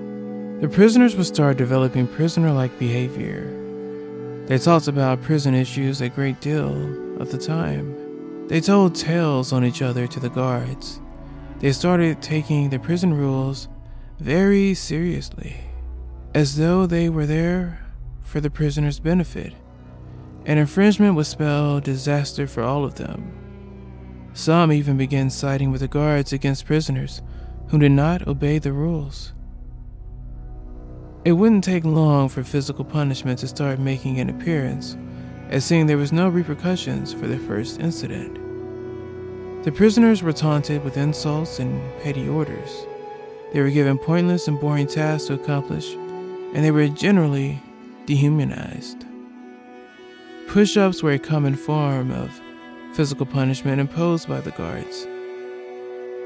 the 0.60 0.70
prisoners 0.72 1.16
would 1.16 1.26
start 1.26 1.58
developing 1.58 2.06
prisoner 2.06 2.50
like 2.50 2.78
behavior. 2.78 3.44
They 4.46 4.56
talked 4.56 4.88
about 4.88 5.20
prison 5.20 5.54
issues 5.54 6.00
a 6.00 6.08
great 6.08 6.40
deal 6.40 6.72
of 7.20 7.30
the 7.30 7.38
time. 7.38 7.97
They 8.48 8.62
told 8.62 8.94
tales 8.94 9.52
on 9.52 9.62
each 9.62 9.82
other 9.82 10.06
to 10.06 10.18
the 10.18 10.30
guards. 10.30 11.00
They 11.58 11.70
started 11.72 12.22
taking 12.22 12.70
the 12.70 12.78
prison 12.78 13.12
rules 13.12 13.68
very 14.18 14.72
seriously, 14.72 15.56
as 16.34 16.56
though 16.56 16.86
they 16.86 17.10
were 17.10 17.26
there 17.26 17.80
for 18.22 18.40
the 18.40 18.48
prisoners' 18.48 19.00
benefit. 19.00 19.52
An 20.46 20.56
infringement 20.56 21.14
would 21.14 21.26
spell 21.26 21.78
disaster 21.80 22.46
for 22.46 22.62
all 22.62 22.86
of 22.86 22.94
them. 22.94 23.34
Some 24.32 24.72
even 24.72 24.96
began 24.96 25.28
siding 25.28 25.70
with 25.70 25.82
the 25.82 25.88
guards 25.88 26.32
against 26.32 26.64
prisoners 26.64 27.20
who 27.68 27.78
did 27.78 27.92
not 27.92 28.26
obey 28.26 28.58
the 28.58 28.72
rules. 28.72 29.34
It 31.26 31.32
wouldn't 31.32 31.64
take 31.64 31.84
long 31.84 32.30
for 32.30 32.42
physical 32.42 32.84
punishment 32.84 33.40
to 33.40 33.48
start 33.48 33.78
making 33.78 34.20
an 34.20 34.30
appearance, 34.30 34.96
as 35.48 35.64
seeing 35.64 35.86
there 35.86 35.96
was 35.96 36.12
no 36.12 36.28
repercussions 36.28 37.12
for 37.12 37.26
the 37.26 37.38
first 37.38 37.80
incident. 37.80 38.38
The 39.64 39.72
prisoners 39.72 40.22
were 40.22 40.32
taunted 40.32 40.84
with 40.84 40.96
insults 40.96 41.58
and 41.58 41.80
petty 42.00 42.28
orders. 42.28 42.86
They 43.52 43.60
were 43.60 43.70
given 43.70 43.98
pointless 43.98 44.46
and 44.46 44.60
boring 44.60 44.86
tasks 44.86 45.28
to 45.28 45.34
accomplish, 45.34 45.92
and 45.94 46.64
they 46.64 46.70
were 46.70 46.88
generally 46.88 47.60
dehumanized. 48.06 49.04
Push 50.48 50.76
ups 50.76 51.02
were 51.02 51.12
a 51.12 51.18
common 51.18 51.56
form 51.56 52.10
of 52.10 52.40
physical 52.94 53.26
punishment 53.26 53.80
imposed 53.80 54.28
by 54.28 54.40
the 54.40 54.50
guards. 54.52 55.06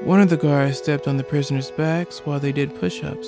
One 0.01 0.21
of 0.21 0.29
the 0.29 0.37
guards 0.37 0.77
stepped 0.77 1.07
on 1.07 1.17
the 1.17 1.23
prisoners' 1.23 1.71
backs 1.71 2.19
while 2.19 2.39
they 2.39 2.51
did 2.51 2.79
push 2.79 3.03
ups 3.03 3.27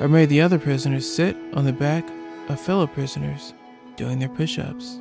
or 0.00 0.08
made 0.08 0.28
the 0.28 0.40
other 0.40 0.58
prisoners 0.58 1.10
sit 1.10 1.36
on 1.54 1.64
the 1.64 1.72
back 1.72 2.08
of 2.48 2.60
fellow 2.60 2.86
prisoners 2.86 3.52
doing 3.96 4.18
their 4.18 4.28
push 4.28 4.58
ups. 4.58 5.00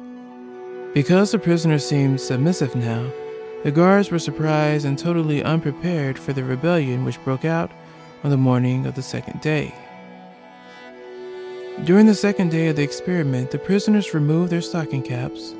Because 0.93 1.31
the 1.31 1.39
prisoners 1.39 1.85
seemed 1.85 2.19
submissive 2.19 2.75
now, 2.75 3.11
the 3.63 3.71
guards 3.71 4.11
were 4.11 4.19
surprised 4.19 4.85
and 4.85 4.97
totally 4.97 5.43
unprepared 5.43 6.17
for 6.17 6.33
the 6.33 6.43
rebellion 6.43 7.03
which 7.03 7.23
broke 7.23 7.45
out 7.45 7.71
on 8.23 8.29
the 8.29 8.37
morning 8.37 8.85
of 8.85 8.95
the 8.95 9.01
second 9.01 9.41
day. 9.41 9.73
During 11.83 12.07
the 12.07 12.15
second 12.15 12.49
day 12.49 12.69
of 12.69 12.75
the 12.75 12.83
experiment, 12.83 13.51
the 13.51 13.59
prisoners 13.59 14.13
removed 14.13 14.51
their 14.51 14.61
stocking 14.61 15.03
caps, 15.03 15.53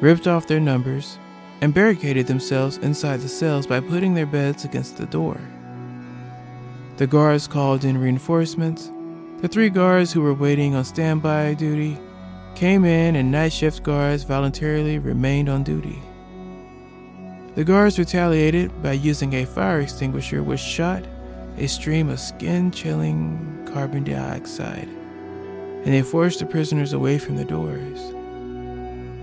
ripped 0.00 0.26
off 0.26 0.46
their 0.46 0.60
numbers, 0.60 1.18
and 1.60 1.74
barricaded 1.74 2.26
themselves 2.26 2.76
inside 2.78 3.20
the 3.20 3.28
cells 3.28 3.66
by 3.66 3.80
putting 3.80 4.14
their 4.14 4.26
beds 4.26 4.64
against 4.64 4.96
the 4.96 5.06
door. 5.06 5.40
The 6.98 7.06
guards 7.06 7.48
called 7.48 7.84
in 7.84 7.98
reinforcements. 7.98 8.90
The 9.40 9.48
three 9.48 9.68
guards 9.68 10.12
who 10.12 10.22
were 10.22 10.34
waiting 10.34 10.74
on 10.74 10.84
standby 10.84 11.54
duty 11.54 11.98
came 12.56 12.84
in, 12.84 13.16
and 13.16 13.30
night 13.30 13.52
shift 13.52 13.82
guards 13.82 14.24
voluntarily 14.24 14.98
remained 14.98 15.48
on 15.48 15.62
duty. 15.62 16.02
The 17.54 17.64
guards 17.64 17.98
retaliated 17.98 18.82
by 18.82 18.92
using 18.92 19.34
a 19.34 19.44
fire 19.44 19.80
extinguisher 19.80 20.42
which 20.42 20.60
shot 20.60 21.04
a 21.58 21.66
stream 21.66 22.08
of 22.08 22.18
skin 22.18 22.70
chilling 22.70 23.66
carbon 23.72 24.04
dioxide, 24.04 24.88
and 24.88 25.86
they 25.86 26.02
forced 26.02 26.40
the 26.40 26.46
prisoners 26.46 26.92
away 26.92 27.18
from 27.18 27.36
the 27.36 27.44
doors. 27.44 28.12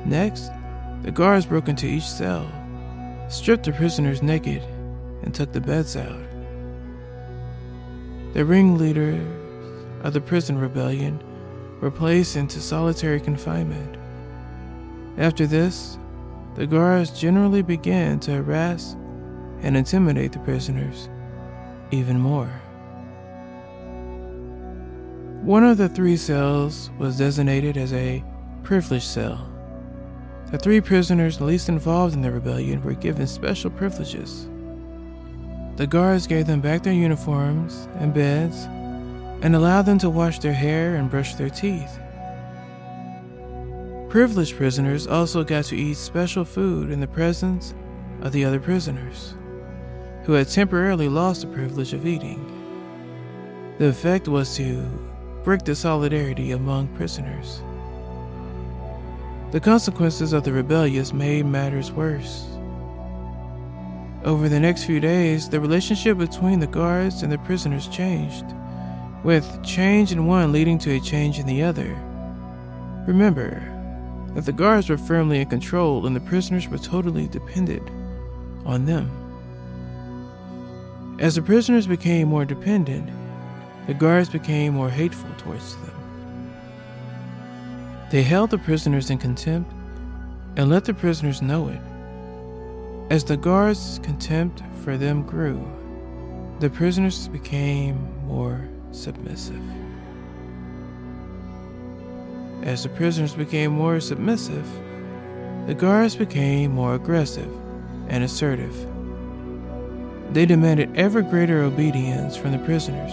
Next, 0.05 0.51
the 1.01 1.11
guards 1.11 1.45
broke 1.45 1.67
into 1.67 1.87
each 1.87 2.07
cell, 2.07 2.47
stripped 3.29 3.65
the 3.65 3.73
prisoners 3.73 4.21
naked, 4.21 4.63
and 5.23 5.33
took 5.33 5.51
the 5.51 5.61
beds 5.61 5.95
out. 5.95 6.21
The 8.33 8.45
ringleaders 8.45 9.21
of 10.03 10.13
the 10.13 10.21
prison 10.21 10.57
rebellion 10.57 11.19
were 11.83 11.91
placed 11.91 12.37
into 12.37 12.61
solitary 12.61 13.19
confinement. 13.19 13.97
After 15.17 15.45
this, 15.45 15.97
the 16.55 16.65
guards 16.65 17.11
generally 17.11 17.61
began 17.61 18.21
to 18.21 18.31
harass 18.31 18.95
and 19.59 19.75
intimidate 19.75 20.31
the 20.31 20.39
prisoners 20.39 21.09
even 21.91 22.17
more. 22.17 22.49
One 25.41 25.65
of 25.65 25.75
the 25.75 25.89
three 25.89 26.15
cells 26.15 26.89
was 26.97 27.17
designated 27.17 27.75
as 27.75 27.91
a 27.91 28.23
privileged 28.63 29.03
cell. 29.05 29.45
The 30.51 30.59
three 30.59 30.79
prisoners 30.79 31.41
least 31.41 31.67
involved 31.67 32.15
in 32.15 32.21
the 32.21 32.31
rebellion 32.31 32.81
were 32.81 32.93
given 32.93 33.27
special 33.27 33.69
privileges. 33.69 34.47
The 35.75 35.87
guards 35.87 36.27
gave 36.27 36.47
them 36.47 36.61
back 36.61 36.83
their 36.83 36.93
uniforms 36.93 37.89
and 37.99 38.13
beds 38.13 38.69
and 39.43 39.55
allow 39.55 39.81
them 39.81 39.97
to 39.99 40.09
wash 40.09 40.39
their 40.39 40.53
hair 40.53 40.95
and 40.95 41.11
brush 41.11 41.35
their 41.35 41.49
teeth. 41.49 41.99
Privileged 44.09 44.55
prisoners 44.55 45.05
also 45.05 45.43
got 45.43 45.65
to 45.65 45.75
eat 45.75 45.97
special 45.97 46.45
food 46.45 46.89
in 46.89 47.01
the 47.01 47.07
presence 47.07 47.75
of 48.21 48.31
the 48.31 48.45
other 48.45 48.59
prisoners, 48.59 49.35
who 50.23 50.31
had 50.31 50.47
temporarily 50.47 51.09
lost 51.09 51.41
the 51.41 51.47
privilege 51.47 51.91
of 51.91 52.07
eating. 52.07 52.49
The 53.79 53.87
effect 53.87 54.29
was 54.29 54.55
to 54.55 54.81
break 55.43 55.65
the 55.65 55.75
solidarity 55.75 56.51
among 56.51 56.87
prisoners. 56.95 57.61
The 59.51 59.59
consequences 59.59 60.31
of 60.31 60.43
the 60.43 60.53
rebellious 60.53 61.11
made 61.11 61.45
matters 61.45 61.91
worse. 61.91 62.47
Over 64.23 64.47
the 64.47 64.59
next 64.59 64.85
few 64.85 65.01
days, 65.01 65.49
the 65.49 65.59
relationship 65.59 66.17
between 66.17 66.61
the 66.61 66.67
guards 66.67 67.23
and 67.23 67.31
the 67.31 67.39
prisoners 67.39 67.89
changed, 67.89 68.45
with 69.23 69.63
change 69.63 70.11
in 70.11 70.25
one 70.25 70.51
leading 70.51 70.77
to 70.79 70.91
a 70.91 70.99
change 70.99 71.39
in 71.39 71.45
the 71.45 71.63
other. 71.63 71.95
Remember, 73.07 73.69
that 74.33 74.45
the 74.45 74.51
guards 74.51 74.89
were 74.89 74.97
firmly 74.97 75.39
in 75.39 75.49
control 75.49 76.05
and 76.05 76.15
the 76.15 76.21
prisoners 76.21 76.67
were 76.67 76.77
totally 76.77 77.27
dependent 77.27 77.87
on 78.65 78.85
them. 78.85 79.09
As 81.19 81.35
the 81.35 81.41
prisoners 81.41 81.85
became 81.85 82.27
more 82.27 82.45
dependent, 82.45 83.09
the 83.87 83.93
guards 83.93 84.29
became 84.29 84.73
more 84.73 84.89
hateful 84.89 85.29
towards 85.37 85.75
them. 85.77 85.91
They 88.09 88.23
held 88.23 88.49
the 88.49 88.57
prisoners 88.57 89.09
in 89.09 89.17
contempt 89.19 89.71
and 90.55 90.69
let 90.69 90.85
the 90.85 90.93
prisoners 90.93 91.41
know 91.41 91.67
it. 91.69 91.81
As 93.11 93.23
the 93.23 93.37
guards' 93.37 93.99
contempt 94.01 94.63
for 94.83 94.97
them 94.97 95.23
grew, 95.23 95.63
the 96.59 96.69
prisoners 96.69 97.27
became 97.27 97.97
more 98.25 98.67
submissive. 98.93 99.61
As 102.63 102.83
the 102.83 102.89
prisoners 102.89 103.33
became 103.33 103.71
more 103.71 103.99
submissive, 103.99 104.65
the 105.67 105.73
guards 105.73 106.15
became 106.15 106.71
more 106.71 106.95
aggressive 106.95 107.51
and 108.07 108.23
assertive. 108.23 108.75
They 110.31 110.45
demanded 110.45 110.95
ever 110.95 111.21
greater 111.21 111.61
obedience 111.63 112.37
from 112.37 112.51
the 112.51 112.59
prisoners. 112.59 113.11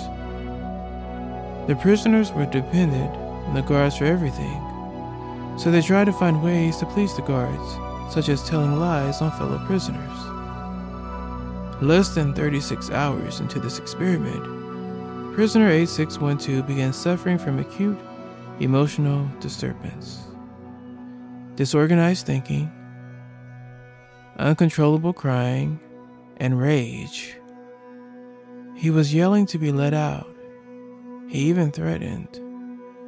The 1.67 1.77
prisoners 1.77 2.33
were 2.33 2.47
dependent 2.47 3.15
on 3.47 3.55
the 3.55 3.63
guards 3.63 3.97
for 3.97 4.05
everything, 4.05 4.61
so 5.59 5.71
they 5.71 5.83
tried 5.83 6.07
to 6.07 6.13
find 6.13 6.43
ways 6.43 6.77
to 6.79 6.87
please 6.87 7.15
the 7.17 7.23
guards, 7.23 8.15
such 8.15 8.29
as 8.29 8.49
telling 8.49 8.79
lies 8.79 9.21
on 9.21 9.31
fellow 9.33 9.59
prisoners. 9.67 10.19
Less 11.83 12.15
than 12.15 12.35
36 12.35 12.91
hours 12.91 13.41
into 13.41 13.59
this 13.59 13.79
experiment, 13.79 14.60
prisoner 15.33 15.71
8612 15.71 16.67
began 16.67 16.93
suffering 16.93 17.39
from 17.39 17.61
acute 17.61 17.99
emotional 18.59 19.31
disturbance, 19.39 20.27
disorganized 21.55 22.27
thinking, 22.27 22.71
uncontrollable 24.39 25.13
crying, 25.13 25.79
and 26.39 26.59
rage. 26.59 27.37
He 28.75 28.91
was 28.91 29.15
yelling 29.15 29.47
to 29.47 29.59
be 29.59 29.71
let 29.71 29.95
out. 29.95 30.27
He 31.29 31.39
even 31.49 31.71
threatened 31.71 32.41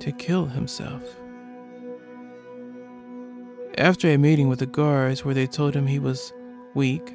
to 0.01 0.13
kill 0.13 0.47
himself. 0.47 1.03
After 3.79 4.09
a 4.09 4.17
meeting 4.17 4.49
with 4.49 4.61
the 4.61 4.67
guards 4.67 5.25
where 5.25 5.35
they 5.35 5.47
told 5.47 5.75
him 5.75 5.87
he 5.87 5.99
was 5.99 6.33
weak, 6.75 7.13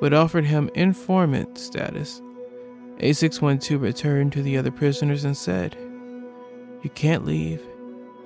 but 0.00 0.12
offered 0.12 0.44
him 0.44 0.70
informant 0.74 1.56
status, 1.56 2.20
8612 3.00 3.82
returned 3.82 4.32
to 4.32 4.42
the 4.42 4.56
other 4.56 4.70
prisoners 4.70 5.24
and 5.24 5.36
said, 5.36 5.76
You 6.82 6.90
can't 6.90 7.24
leave 7.24 7.62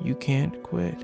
you 0.04 0.14
can't 0.14 0.62
quit. 0.62 0.96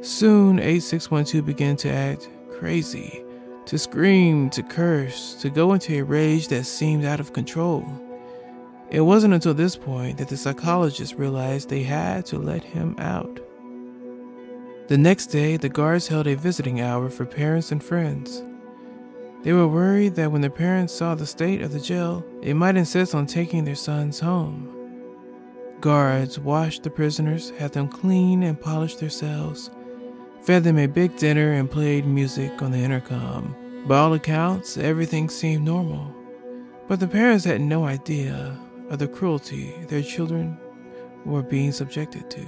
Soon, 0.00 0.58
8612 0.58 1.44
began 1.44 1.76
to 1.76 1.90
act 1.90 2.28
crazy, 2.50 3.24
to 3.66 3.78
scream, 3.78 4.50
to 4.50 4.62
curse, 4.62 5.34
to 5.36 5.50
go 5.50 5.72
into 5.72 5.98
a 5.98 6.04
rage 6.04 6.48
that 6.48 6.64
seemed 6.64 7.04
out 7.04 7.20
of 7.20 7.32
control. 7.32 7.84
It 8.90 9.00
wasn't 9.00 9.34
until 9.34 9.54
this 9.54 9.76
point 9.76 10.18
that 10.18 10.28
the 10.28 10.36
psychologist 10.36 11.14
realized 11.14 11.68
they 11.68 11.82
had 11.82 12.26
to 12.26 12.38
let 12.38 12.62
him 12.62 12.94
out. 12.98 13.40
The 14.88 14.98
next 14.98 15.28
day, 15.28 15.56
the 15.56 15.70
guards 15.70 16.08
held 16.08 16.26
a 16.26 16.36
visiting 16.36 16.80
hour 16.80 17.08
for 17.08 17.24
parents 17.24 17.72
and 17.72 17.82
friends. 17.82 18.44
They 19.44 19.52
were 19.52 19.68
worried 19.68 20.14
that 20.14 20.32
when 20.32 20.40
the 20.40 20.48
parents 20.48 20.94
saw 20.94 21.14
the 21.14 21.26
state 21.26 21.60
of 21.60 21.70
the 21.70 21.78
jail, 21.78 22.24
they 22.40 22.54
might 22.54 22.78
insist 22.78 23.14
on 23.14 23.26
taking 23.26 23.64
their 23.64 23.74
sons 23.74 24.18
home. 24.18 24.70
Guards 25.82 26.38
washed 26.38 26.82
the 26.82 26.88
prisoners, 26.88 27.50
had 27.58 27.74
them 27.74 27.88
clean 27.88 28.42
and 28.42 28.58
polish 28.58 28.96
their 28.96 29.10
cells, 29.10 29.70
fed 30.40 30.64
them 30.64 30.78
a 30.78 30.86
big 30.86 31.18
dinner, 31.18 31.52
and 31.52 31.70
played 31.70 32.06
music 32.06 32.62
on 32.62 32.70
the 32.70 32.78
intercom. 32.78 33.54
By 33.86 33.98
all 33.98 34.14
accounts, 34.14 34.78
everything 34.78 35.28
seemed 35.28 35.66
normal. 35.66 36.14
But 36.88 37.00
the 37.00 37.06
parents 37.06 37.44
had 37.44 37.60
no 37.60 37.84
idea 37.84 38.58
of 38.88 38.98
the 38.98 39.08
cruelty 39.08 39.74
their 39.88 40.02
children 40.02 40.56
were 41.26 41.42
being 41.42 41.72
subjected 41.72 42.30
to. 42.30 42.46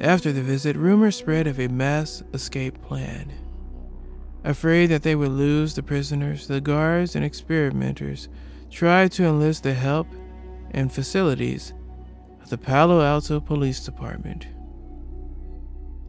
After 0.00 0.32
the 0.32 0.42
visit, 0.42 0.74
rumors 0.74 1.14
spread 1.14 1.46
of 1.46 1.60
a 1.60 1.68
mass 1.68 2.24
escape 2.34 2.82
plan. 2.82 3.32
Afraid 4.48 4.86
that 4.86 5.02
they 5.02 5.14
would 5.14 5.32
lose 5.32 5.74
the 5.74 5.82
prisoners, 5.82 6.46
the 6.46 6.58
guards 6.58 7.14
and 7.14 7.22
experimenters 7.22 8.30
tried 8.70 9.12
to 9.12 9.26
enlist 9.26 9.62
the 9.62 9.74
help 9.74 10.06
and 10.70 10.90
facilities 10.90 11.74
of 12.40 12.48
the 12.48 12.56
Palo 12.56 13.02
Alto 13.02 13.40
Police 13.40 13.84
Department. 13.84 14.46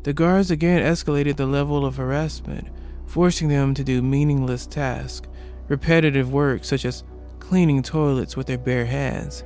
The 0.04 0.13
guards 0.13 0.52
again 0.52 0.82
escalated 0.82 1.36
the 1.36 1.45
level 1.45 1.86
of 1.86 1.97
harassment, 1.97 2.69
forcing 3.06 3.49
them 3.49 3.73
to 3.73 3.84
do 3.84 4.02
meaningless 4.02 4.65
tasks, 4.65 5.28
repetitive 5.67 6.32
work 6.32 6.63
such 6.63 6.86
as 6.86 7.04
cleaning 7.39 7.84
toilets 7.84 8.38
with 8.38 8.47
their 8.47 8.58
bare 8.58 8.86
hands. 8.86 9.43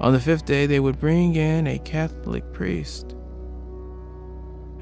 On 0.00 0.12
the 0.12 0.20
fifth 0.20 0.44
day, 0.44 0.66
they 0.66 0.80
would 0.80 1.00
bring 1.00 1.34
in 1.34 1.66
a 1.66 1.78
Catholic 1.78 2.52
priest. 2.52 3.16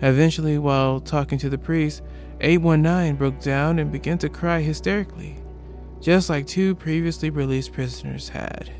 Eventually, 0.03 0.59
while 0.59 0.98
talking 0.98 1.38
to 1.38 1.48
the 1.48 1.57
priest, 1.57 2.03
819 2.44 3.16
broke 3.16 3.40
down 3.40 3.78
and 3.78 3.90
began 3.90 4.18
to 4.18 4.28
cry 4.28 4.61
hysterically, 4.61 5.38
just 6.00 6.28
like 6.28 6.46
two 6.46 6.74
previously 6.74 7.30
released 7.30 7.72
prisoners 7.72 8.28
had. 8.28 8.70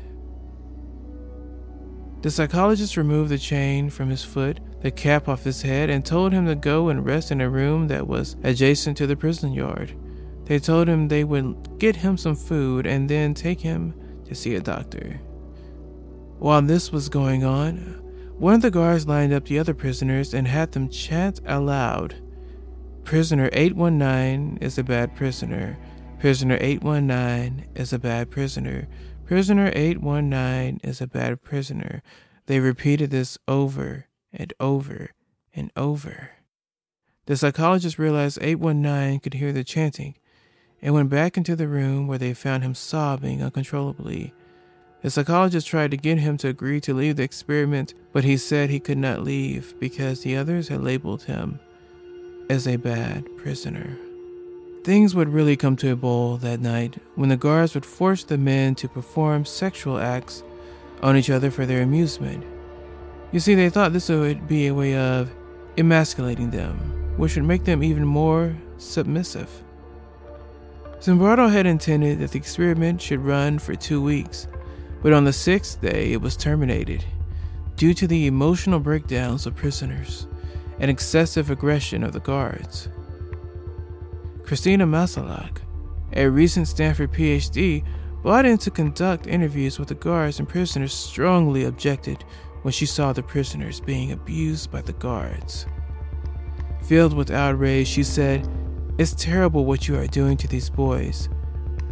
The 2.21 2.29
psychologist 2.29 2.95
removed 2.95 3.31
the 3.31 3.39
chain 3.39 3.89
from 3.89 4.09
his 4.09 4.23
foot, 4.23 4.59
the 4.81 4.91
cap 4.91 5.27
off 5.27 5.43
his 5.43 5.63
head, 5.63 5.89
and 5.89 6.05
told 6.05 6.31
him 6.31 6.45
to 6.45 6.53
go 6.53 6.89
and 6.89 7.03
rest 7.03 7.31
in 7.31 7.41
a 7.41 7.49
room 7.49 7.87
that 7.87 8.07
was 8.07 8.35
adjacent 8.43 8.97
to 8.97 9.07
the 9.07 9.15
prison 9.15 9.51
yard. 9.51 9.95
They 10.45 10.59
told 10.59 10.87
him 10.87 11.07
they 11.07 11.23
would 11.23 11.79
get 11.79 11.95
him 11.95 12.17
some 12.17 12.35
food 12.35 12.85
and 12.85 13.09
then 13.09 13.33
take 13.33 13.61
him 13.61 13.95
to 14.25 14.35
see 14.35 14.53
a 14.55 14.61
doctor. 14.61 15.19
While 16.37 16.61
this 16.61 16.91
was 16.91 17.09
going 17.09 17.43
on, 17.43 17.77
one 18.37 18.53
of 18.53 18.61
the 18.61 18.69
guards 18.69 19.07
lined 19.07 19.33
up 19.33 19.45
the 19.45 19.57
other 19.57 19.73
prisoners 19.73 20.35
and 20.35 20.47
had 20.47 20.71
them 20.71 20.89
chant 20.89 21.39
aloud 21.47 22.15
Prisoner 23.05 23.51
819 23.53 24.57
is 24.61 24.79
a 24.79 24.83
bad 24.83 25.15
prisoner. 25.15 25.77
Prisoner 26.17 26.57
819 26.59 27.67
is 27.75 27.93
a 27.93 27.99
bad 27.99 28.31
prisoner. 28.31 28.87
Prisoner 29.27 29.71
819 29.75 30.79
is 30.83 31.01
a 31.01 31.07
bad 31.07 31.43
prisoner. 31.43 32.01
They 32.47 32.59
repeated 32.59 33.11
this 33.11 33.37
over 33.47 34.07
and 34.33 34.51
over 34.59 35.11
and 35.55 35.71
over. 35.77 36.31
The 37.27 37.37
psychologist 37.37 37.99
realized 37.99 38.39
819 38.41 39.19
could 39.19 39.35
hear 39.35 39.53
the 39.53 39.63
chanting 39.63 40.15
and 40.81 40.95
went 40.95 41.11
back 41.11 41.37
into 41.37 41.55
the 41.55 41.67
room 41.67 42.07
where 42.07 42.17
they 42.17 42.33
found 42.33 42.63
him 42.63 42.73
sobbing 42.73 43.43
uncontrollably. 43.43 44.33
The 45.03 45.11
psychologist 45.11 45.67
tried 45.67 45.91
to 45.91 45.97
get 45.97 46.17
him 46.17 46.37
to 46.37 46.47
agree 46.47 46.81
to 46.81 46.93
leave 46.95 47.17
the 47.17 47.23
experiment, 47.23 47.93
but 48.11 48.23
he 48.23 48.35
said 48.35 48.71
he 48.71 48.79
could 48.79 48.97
not 48.97 49.23
leave 49.23 49.79
because 49.79 50.21
the 50.21 50.35
others 50.35 50.69
had 50.69 50.81
labeled 50.83 51.21
him 51.23 51.59
as 52.49 52.67
a 52.67 52.75
bad 52.75 53.25
prisoner. 53.37 53.97
Things 54.83 55.15
would 55.15 55.29
really 55.29 55.57
come 55.57 55.75
to 55.77 55.91
a 55.91 55.95
boil 55.95 56.37
that 56.37 56.59
night 56.59 56.97
when 57.15 57.29
the 57.29 57.37
guards 57.37 57.73
would 57.73 57.85
force 57.85 58.23
the 58.23 58.37
men 58.37 58.75
to 58.75 58.87
perform 58.87 59.45
sexual 59.45 59.97
acts 59.97 60.43
on 61.01 61.17
each 61.17 61.29
other 61.29 61.49
for 61.49 61.65
their 61.65 61.81
amusement. 61.81 62.45
You 63.31 63.39
see, 63.39 63.55
they 63.55 63.69
thought 63.69 63.93
this 63.93 64.09
would 64.09 64.47
be 64.47 64.67
a 64.67 64.73
way 64.73 64.95
of 64.95 65.31
emasculating 65.77 66.51
them, 66.51 66.77
which 67.17 67.35
would 67.35 67.45
make 67.45 67.63
them 67.63 67.83
even 67.83 68.05
more 68.05 68.55
submissive. 68.77 69.49
Zimbardo 70.99 71.51
had 71.51 71.65
intended 71.65 72.19
that 72.19 72.31
the 72.31 72.39
experiment 72.39 73.01
should 73.01 73.19
run 73.19 73.59
for 73.59 73.75
two 73.75 74.01
weeks, 74.01 74.47
but 75.01 75.13
on 75.13 75.23
the 75.23 75.33
sixth 75.33 75.81
day 75.81 76.13
it 76.13 76.21
was 76.21 76.37
terminated 76.37 77.03
due 77.75 77.93
to 77.93 78.07
the 78.07 78.27
emotional 78.27 78.79
breakdowns 78.79 79.45
of 79.45 79.55
prisoners 79.55 80.27
and 80.79 80.91
excessive 80.91 81.49
aggression 81.49 82.03
of 82.03 82.11
the 82.11 82.19
guards. 82.19 82.89
Christina 84.43 84.85
Maslach, 84.85 85.57
a 86.13 86.27
recent 86.27 86.67
Stanford 86.67 87.11
PhD, 87.11 87.83
brought 88.21 88.45
in 88.45 88.57
to 88.59 88.71
conduct 88.71 89.27
interviews 89.27 89.79
with 89.79 89.87
the 89.87 89.95
guards 89.95 90.39
and 90.39 90.49
prisoners, 90.49 90.93
strongly 90.93 91.63
objected 91.63 92.23
when 92.61 92.71
she 92.71 92.85
saw 92.85 93.13
the 93.13 93.21
prisoners 93.21 93.79
being 93.79 94.11
abused 94.11 94.71
by 94.71 94.81
the 94.81 94.93
guards. 94.93 95.65
Filled 96.87 97.13
with 97.13 97.31
outrage, 97.31 97.87
she 97.87 98.03
said, 98.03 98.47
It's 98.97 99.13
terrible 99.13 99.65
what 99.65 99.87
you 99.87 99.97
are 99.97 100.07
doing 100.07 100.37
to 100.37 100.47
these 100.47 100.69
boys. 100.69 101.29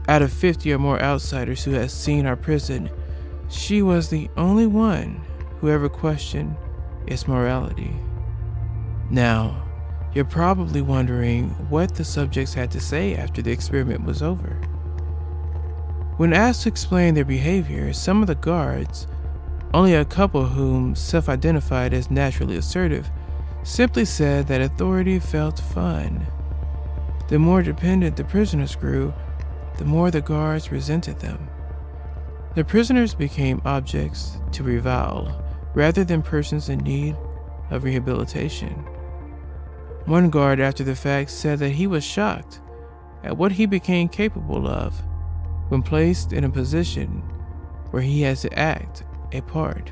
Out 0.08 0.22
of 0.22 0.34
50 0.34 0.74
or 0.74 0.80
more 0.80 1.00
outsiders 1.00 1.63
who 1.63 1.72
had 1.72 1.91
seen 1.91 2.26
our 2.26 2.36
prison, 2.36 2.89
she 3.50 3.82
was 3.82 4.10
the 4.10 4.30
only 4.36 4.67
one 4.67 5.22
who 5.60 5.69
ever 5.69 5.89
questioned 5.89 6.56
its 7.08 7.28
morality. 7.28 7.96
Now, 9.10 9.63
you're 10.13 10.26
probably 10.26 10.82
wondering 10.82 11.50
what 11.70 11.96
the 11.96 12.06
subjects 12.06 12.54
had 12.54 12.72
to 12.72 12.80
say 12.80 13.16
after 13.16 13.42
the 13.42 13.52
experiment 13.52 14.06
was 14.06 14.22
over. 14.24 14.62
When 16.18 16.34
asked 16.34 16.63
to 16.63 16.70
explain 16.70 17.16
their 17.16 17.26
behavior, 17.26 17.94
some 17.94 18.22
of 18.22 18.28
the 18.28 18.36
guards 18.36 19.08
Only 19.74 19.96
a 19.96 20.06
couple 20.06 20.46
whom 20.46 20.96
self 20.96 21.30
identified 21.30 21.94
as 21.94 22.12
naturally 22.12 22.58
assertive 22.58 23.10
simply 23.63 24.06
said 24.06 24.48
that 24.48 24.62
authority 24.62 25.20
felt 25.20 25.60
fun. 25.60 26.28
The 27.30 27.39
more 27.39 27.63
dependent 27.63 28.18
the 28.18 28.26
prisoners 28.26 28.76
grew, 28.76 29.13
the 29.78 29.86
more 29.86 30.12
the 30.12 30.22
guards 30.22 30.72
resented 30.72 31.20
them. 31.20 31.50
The 32.56 32.66
prisoners 32.66 33.16
became 33.16 33.62
objects 33.66 34.38
to 34.54 34.63
revile 34.63 35.44
rather 35.74 36.04
than 36.04 36.22
persons 36.22 36.70
in 36.70 36.80
need 36.80 37.18
of 37.72 37.84
rehabilitation. 37.84 38.86
One 40.06 40.30
guard, 40.30 40.60
after 40.60 40.84
the 40.84 40.96
fact, 40.96 41.30
said 41.30 41.60
that 41.60 41.72
he 41.72 41.88
was 41.88 42.04
shocked 42.04 42.60
at 43.24 43.38
what 43.38 43.54
he 43.54 43.66
became 43.66 44.10
capable 44.10 44.68
of 44.68 45.02
when 45.70 45.82
placed 45.82 46.34
in 46.34 46.44
a 46.44 46.50
position 46.50 47.24
where 47.92 48.02
he 48.02 48.22
has 48.24 48.42
to 48.42 48.60
act 48.60 49.04
a 49.32 49.42
part. 49.42 49.92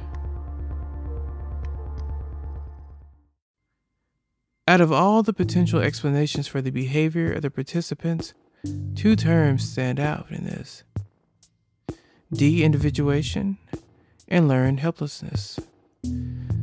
Out 4.67 4.81
of 4.81 4.91
all 4.91 5.23
the 5.23 5.33
potential 5.33 5.79
explanations 5.79 6.47
for 6.47 6.61
the 6.61 6.71
behavior 6.71 7.31
of 7.31 7.41
the 7.41 7.49
participants, 7.49 8.33
two 8.95 9.15
terms 9.15 9.69
stand 9.69 9.99
out 9.99 10.27
in 10.29 10.45
this 10.45 10.83
de 12.31 12.63
individuation 12.63 13.57
and 14.27 14.47
learned 14.47 14.79
helplessness. 14.79 15.59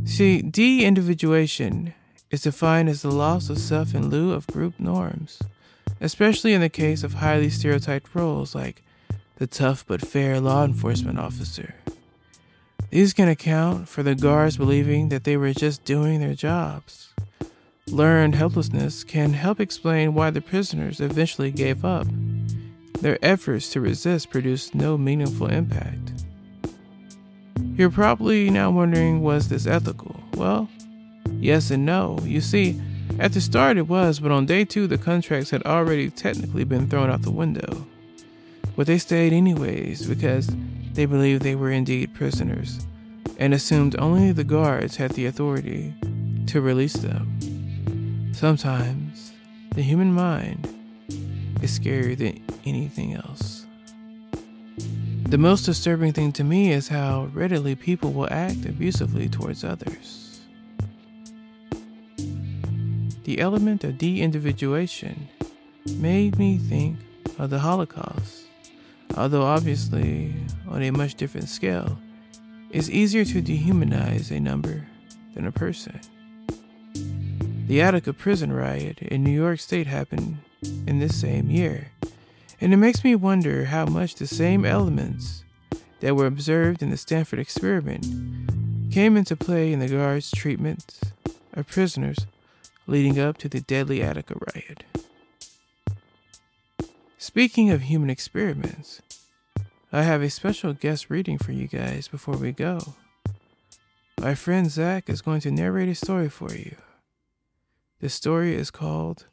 See, 0.04 0.40
de 0.40 0.84
individuation 0.84 1.92
is 2.30 2.42
defined 2.42 2.88
as 2.88 3.02
the 3.02 3.10
loss 3.10 3.48
of 3.48 3.58
self 3.58 3.94
in 3.94 4.10
lieu 4.10 4.32
of 4.32 4.46
group 4.46 4.78
norms, 4.78 5.40
especially 6.00 6.52
in 6.52 6.60
the 6.60 6.68
case 6.68 7.02
of 7.02 7.14
highly 7.14 7.50
stereotyped 7.50 8.14
roles 8.14 8.54
like 8.54 8.82
the 9.36 9.46
tough 9.46 9.84
but 9.86 10.00
fair 10.00 10.40
law 10.40 10.64
enforcement 10.64 11.18
officer. 11.18 11.74
These 12.90 13.12
can 13.12 13.28
account 13.28 13.88
for 13.88 14.02
the 14.02 14.14
guards 14.14 14.56
believing 14.56 15.10
that 15.10 15.24
they 15.24 15.36
were 15.36 15.52
just 15.52 15.84
doing 15.84 16.20
their 16.20 16.34
jobs. 16.34 17.12
Learned 17.86 18.34
helplessness 18.34 19.04
can 19.04 19.32
help 19.32 19.60
explain 19.60 20.14
why 20.14 20.30
the 20.30 20.40
prisoners 20.40 21.00
eventually 21.00 21.50
gave 21.50 21.84
up. 21.84 22.06
Their 23.00 23.18
efforts 23.22 23.70
to 23.70 23.80
resist 23.80 24.30
produced 24.30 24.74
no 24.74 24.98
meaningful 24.98 25.46
impact. 25.46 26.24
You're 27.76 27.90
probably 27.90 28.50
now 28.50 28.70
wondering 28.70 29.22
was 29.22 29.48
this 29.48 29.66
ethical? 29.66 30.20
Well, 30.34 30.68
yes 31.38 31.70
and 31.70 31.87
no. 31.87 32.18
You 32.22 32.40
see, 32.40 32.81
at 33.18 33.33
the 33.33 33.40
start 33.40 33.77
it 33.77 33.88
was, 33.88 34.20
but 34.20 34.31
on 34.31 34.46
day 34.46 34.64
two 34.64 34.87
the 34.87 34.98
contracts 34.98 35.51
had 35.51 35.62
already 35.64 36.11
technically 36.11 36.64
been 36.64 36.88
thrown 36.88 37.11
out 37.11 37.22
the 37.22 37.31
window. 37.31 37.87
But 38.77 38.87
they 38.87 38.98
stayed 38.98 39.33
anyways 39.33 40.07
because 40.07 40.48
they 40.92 41.07
believed 41.07 41.42
they 41.42 41.55
were 41.55 41.70
indeed 41.70 42.14
prisoners 42.14 42.87
and 43.38 43.55
assumed 43.55 43.96
only 43.98 44.33
the 44.33 44.44
guards 44.44 44.96
had 44.96 45.12
the 45.12 45.27
authority 45.27 45.94
to 46.46 46.61
release 46.61 46.94
them. 46.94 48.33
Sometimes 48.33 49.33
the 49.74 49.83
human 49.83 50.12
mind 50.12 50.68
is 51.62 51.79
scarier 51.79 52.16
than 52.16 52.42
anything 52.64 53.14
else. 53.14 53.66
The 55.29 55.38
most 55.38 55.64
disturbing 55.64 56.12
thing 56.12 56.33
to 56.33 56.44
me 56.44 56.72
is 56.72 56.88
how 56.88 57.31
readily 57.35 57.74
people 57.74 58.12
will 58.12 58.29
act 58.31 58.64
abusively 58.64 59.29
towards 59.29 59.62
others. 59.62 60.27
The 63.28 63.40
element 63.40 63.84
of 63.84 63.98
de 63.98 64.22
individuation 64.22 65.28
made 65.98 66.38
me 66.38 66.56
think 66.56 66.96
of 67.38 67.50
the 67.50 67.58
Holocaust, 67.58 68.44
although 69.18 69.42
obviously 69.42 70.32
on 70.66 70.82
a 70.82 70.90
much 70.90 71.14
different 71.14 71.50
scale. 71.50 71.98
It's 72.70 72.88
easier 72.88 73.26
to 73.26 73.42
dehumanize 73.42 74.30
a 74.30 74.40
number 74.40 74.86
than 75.34 75.46
a 75.46 75.52
person. 75.52 76.00
The 77.66 77.82
Attica 77.82 78.14
prison 78.14 78.50
riot 78.50 79.02
in 79.02 79.24
New 79.24 79.38
York 79.38 79.60
State 79.60 79.88
happened 79.88 80.38
in 80.86 80.98
this 80.98 81.20
same 81.20 81.50
year, 81.50 81.88
and 82.62 82.72
it 82.72 82.78
makes 82.78 83.04
me 83.04 83.14
wonder 83.14 83.66
how 83.66 83.84
much 83.84 84.14
the 84.14 84.26
same 84.26 84.64
elements 84.64 85.44
that 86.00 86.16
were 86.16 86.24
observed 86.24 86.82
in 86.82 86.88
the 86.88 86.96
Stanford 86.96 87.40
experiment 87.40 88.06
came 88.90 89.18
into 89.18 89.36
play 89.36 89.70
in 89.70 89.80
the 89.80 89.88
guards' 89.88 90.30
treatment 90.30 90.98
of 91.52 91.66
prisoners 91.66 92.24
leading 92.88 93.20
up 93.20 93.37
to 93.37 93.48
the 93.48 93.61
deadly 93.61 94.03
Attica 94.03 94.35
riot. 94.55 94.83
Speaking 97.18 97.70
of 97.70 97.83
human 97.83 98.09
experiments, 98.09 99.03
I 99.92 100.03
have 100.03 100.22
a 100.22 100.31
special 100.31 100.72
guest 100.72 101.11
reading 101.11 101.37
for 101.37 101.53
you 101.53 101.68
guys 101.68 102.09
before 102.09 102.37
we 102.37 102.51
go. 102.51 102.94
My 104.18 104.35
friend 104.35 104.70
Zach 104.70 105.11
is 105.11 105.20
going 105.20 105.42
to 105.42 105.51
narrate 105.51 105.90
a 105.90 105.94
story 105.94 106.31
for 106.31 106.53
you. 106.55 106.77
The 108.01 108.09
story 108.09 108.55
is 108.55 108.70
called 108.70 109.27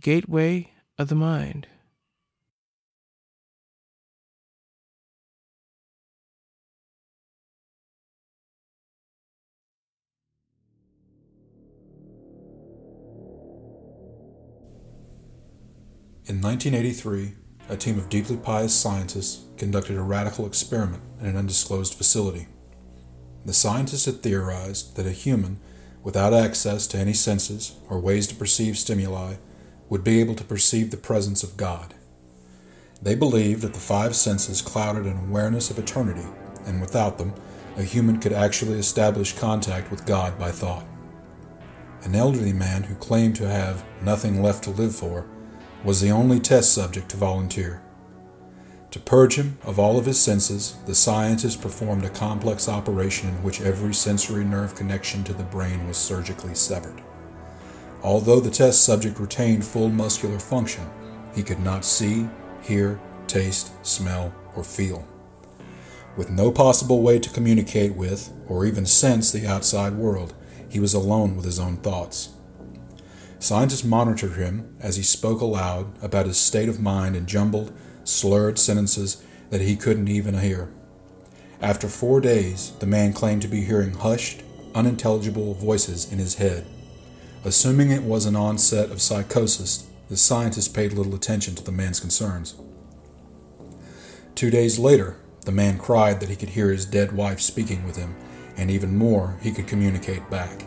Gateway 0.00 0.72
of 0.98 1.08
the 1.08 1.14
Mind. 1.14 1.66
In 16.30 16.40
1983, 16.40 17.34
a 17.70 17.76
team 17.76 17.98
of 17.98 18.08
deeply 18.08 18.36
pious 18.36 18.72
scientists 18.72 19.46
conducted 19.56 19.96
a 19.96 20.00
radical 20.00 20.46
experiment 20.46 21.02
in 21.18 21.26
an 21.26 21.36
undisclosed 21.36 21.94
facility. 21.94 22.46
The 23.44 23.52
scientists 23.52 24.04
had 24.04 24.22
theorized 24.22 24.94
that 24.94 25.08
a 25.08 25.10
human 25.10 25.58
without 26.04 26.32
access 26.32 26.86
to 26.86 26.98
any 26.98 27.14
senses 27.14 27.74
or 27.88 27.98
ways 27.98 28.28
to 28.28 28.36
perceive 28.36 28.78
stimuli, 28.78 29.38
would 29.88 30.04
be 30.04 30.20
able 30.20 30.36
to 30.36 30.44
perceive 30.44 30.92
the 30.92 30.96
presence 30.96 31.42
of 31.42 31.56
God. 31.56 31.94
They 33.02 33.16
believed 33.16 33.62
that 33.62 33.74
the 33.74 33.80
five 33.80 34.14
senses 34.14 34.62
clouded 34.62 35.06
an 35.06 35.18
awareness 35.18 35.68
of 35.68 35.80
eternity, 35.80 36.28
and 36.64 36.80
without 36.80 37.18
them, 37.18 37.34
a 37.76 37.82
human 37.82 38.20
could 38.20 38.32
actually 38.32 38.78
establish 38.78 39.36
contact 39.36 39.90
with 39.90 40.06
God 40.06 40.38
by 40.38 40.52
thought. 40.52 40.84
An 42.02 42.14
elderly 42.14 42.52
man 42.52 42.84
who 42.84 42.94
claimed 42.94 43.34
to 43.34 43.48
have 43.48 43.84
nothing 44.00 44.44
left 44.44 44.62
to 44.62 44.70
live 44.70 44.94
for 44.94 45.26
was 45.84 46.00
the 46.00 46.10
only 46.10 46.38
test 46.38 46.72
subject 46.74 47.08
to 47.10 47.16
volunteer. 47.16 47.82
To 48.90 48.98
purge 48.98 49.36
him 49.36 49.56
of 49.62 49.78
all 49.78 49.98
of 49.98 50.06
his 50.06 50.18
senses, 50.18 50.76
the 50.86 50.94
scientists 50.94 51.56
performed 51.56 52.04
a 52.04 52.10
complex 52.10 52.68
operation 52.68 53.28
in 53.28 53.42
which 53.42 53.60
every 53.60 53.94
sensory 53.94 54.44
nerve 54.44 54.74
connection 54.74 55.22
to 55.24 55.32
the 55.32 55.44
brain 55.44 55.86
was 55.86 55.96
surgically 55.96 56.54
severed. 56.54 57.00
Although 58.02 58.40
the 58.40 58.50
test 58.50 58.84
subject 58.84 59.20
retained 59.20 59.64
full 59.64 59.88
muscular 59.90 60.38
function, 60.38 60.84
he 61.34 61.42
could 61.42 61.60
not 61.60 61.84
see, 61.84 62.28
hear, 62.62 62.98
taste, 63.26 63.72
smell, 63.86 64.34
or 64.56 64.64
feel. 64.64 65.06
With 66.16 66.30
no 66.30 66.50
possible 66.50 67.02
way 67.02 67.20
to 67.20 67.30
communicate 67.30 67.94
with 67.94 68.32
or 68.48 68.66
even 68.66 68.84
sense 68.86 69.30
the 69.30 69.46
outside 69.46 69.94
world, 69.94 70.34
he 70.68 70.80
was 70.80 70.94
alone 70.94 71.36
with 71.36 71.44
his 71.44 71.60
own 71.60 71.76
thoughts. 71.76 72.30
Scientists 73.40 73.84
monitored 73.84 74.34
him 74.34 74.76
as 74.80 74.96
he 74.96 75.02
spoke 75.02 75.40
aloud 75.40 75.86
about 76.02 76.26
his 76.26 76.36
state 76.36 76.68
of 76.68 76.78
mind 76.78 77.16
in 77.16 77.24
jumbled, 77.24 77.72
slurred 78.04 78.58
sentences 78.58 79.24
that 79.48 79.62
he 79.62 79.76
couldn't 79.76 80.08
even 80.08 80.38
hear. 80.38 80.70
After 81.62 81.88
four 81.88 82.20
days, 82.20 82.72
the 82.80 82.86
man 82.86 83.14
claimed 83.14 83.40
to 83.40 83.48
be 83.48 83.62
hearing 83.62 83.94
hushed, 83.94 84.42
unintelligible 84.74 85.54
voices 85.54 86.12
in 86.12 86.18
his 86.18 86.34
head. 86.34 86.66
Assuming 87.42 87.90
it 87.90 88.02
was 88.02 88.26
an 88.26 88.36
onset 88.36 88.90
of 88.90 89.00
psychosis, 89.00 89.86
the 90.10 90.18
scientists 90.18 90.68
paid 90.68 90.92
little 90.92 91.14
attention 91.14 91.54
to 91.54 91.64
the 91.64 91.72
man's 91.72 91.98
concerns. 91.98 92.56
Two 94.34 94.50
days 94.50 94.78
later, 94.78 95.16
the 95.46 95.52
man 95.52 95.78
cried 95.78 96.20
that 96.20 96.28
he 96.28 96.36
could 96.36 96.50
hear 96.50 96.70
his 96.70 96.84
dead 96.84 97.12
wife 97.12 97.40
speaking 97.40 97.86
with 97.86 97.96
him, 97.96 98.14
and 98.58 98.70
even 98.70 98.98
more, 98.98 99.38
he 99.40 99.50
could 99.50 99.66
communicate 99.66 100.28
back. 100.28 100.64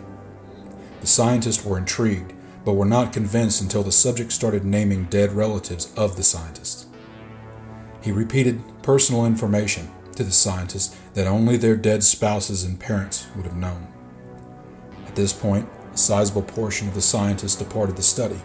The 1.01 1.07
scientists 1.07 1.63
were 1.63 1.77
intrigued, 1.77 2.33
but 2.65 2.73
were 2.73 2.85
not 2.85 3.13
convinced 3.13 3.61
until 3.61 3.83
the 3.83 3.91
subject 3.91 4.31
started 4.31 4.63
naming 4.65 5.05
dead 5.05 5.31
relatives 5.31 5.93
of 5.95 6.15
the 6.15 6.23
scientists. 6.23 6.87
He 8.01 8.11
repeated 8.11 8.61
personal 8.81 9.25
information 9.25 9.89
to 10.15 10.23
the 10.23 10.31
scientists 10.31 10.95
that 11.13 11.27
only 11.27 11.57
their 11.57 11.75
dead 11.75 12.03
spouses 12.03 12.63
and 12.63 12.79
parents 12.79 13.27
would 13.35 13.45
have 13.45 13.55
known. 13.55 13.87
At 15.07 15.15
this 15.15 15.33
point, 15.33 15.67
a 15.93 15.97
sizable 15.97 16.41
portion 16.41 16.87
of 16.87 16.95
the 16.95 17.01
scientists 17.01 17.55
departed 17.55 17.95
the 17.95 18.03
study. 18.03 18.39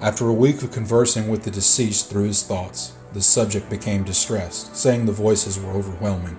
After 0.00 0.28
a 0.28 0.34
week 0.34 0.62
of 0.62 0.72
conversing 0.72 1.28
with 1.28 1.42
the 1.42 1.50
deceased 1.50 2.10
through 2.10 2.24
his 2.24 2.42
thoughts, 2.42 2.92
the 3.12 3.22
subject 3.22 3.70
became 3.70 4.04
distressed, 4.04 4.76
saying 4.76 5.06
the 5.06 5.12
voices 5.12 5.58
were 5.58 5.72
overwhelming. 5.72 6.36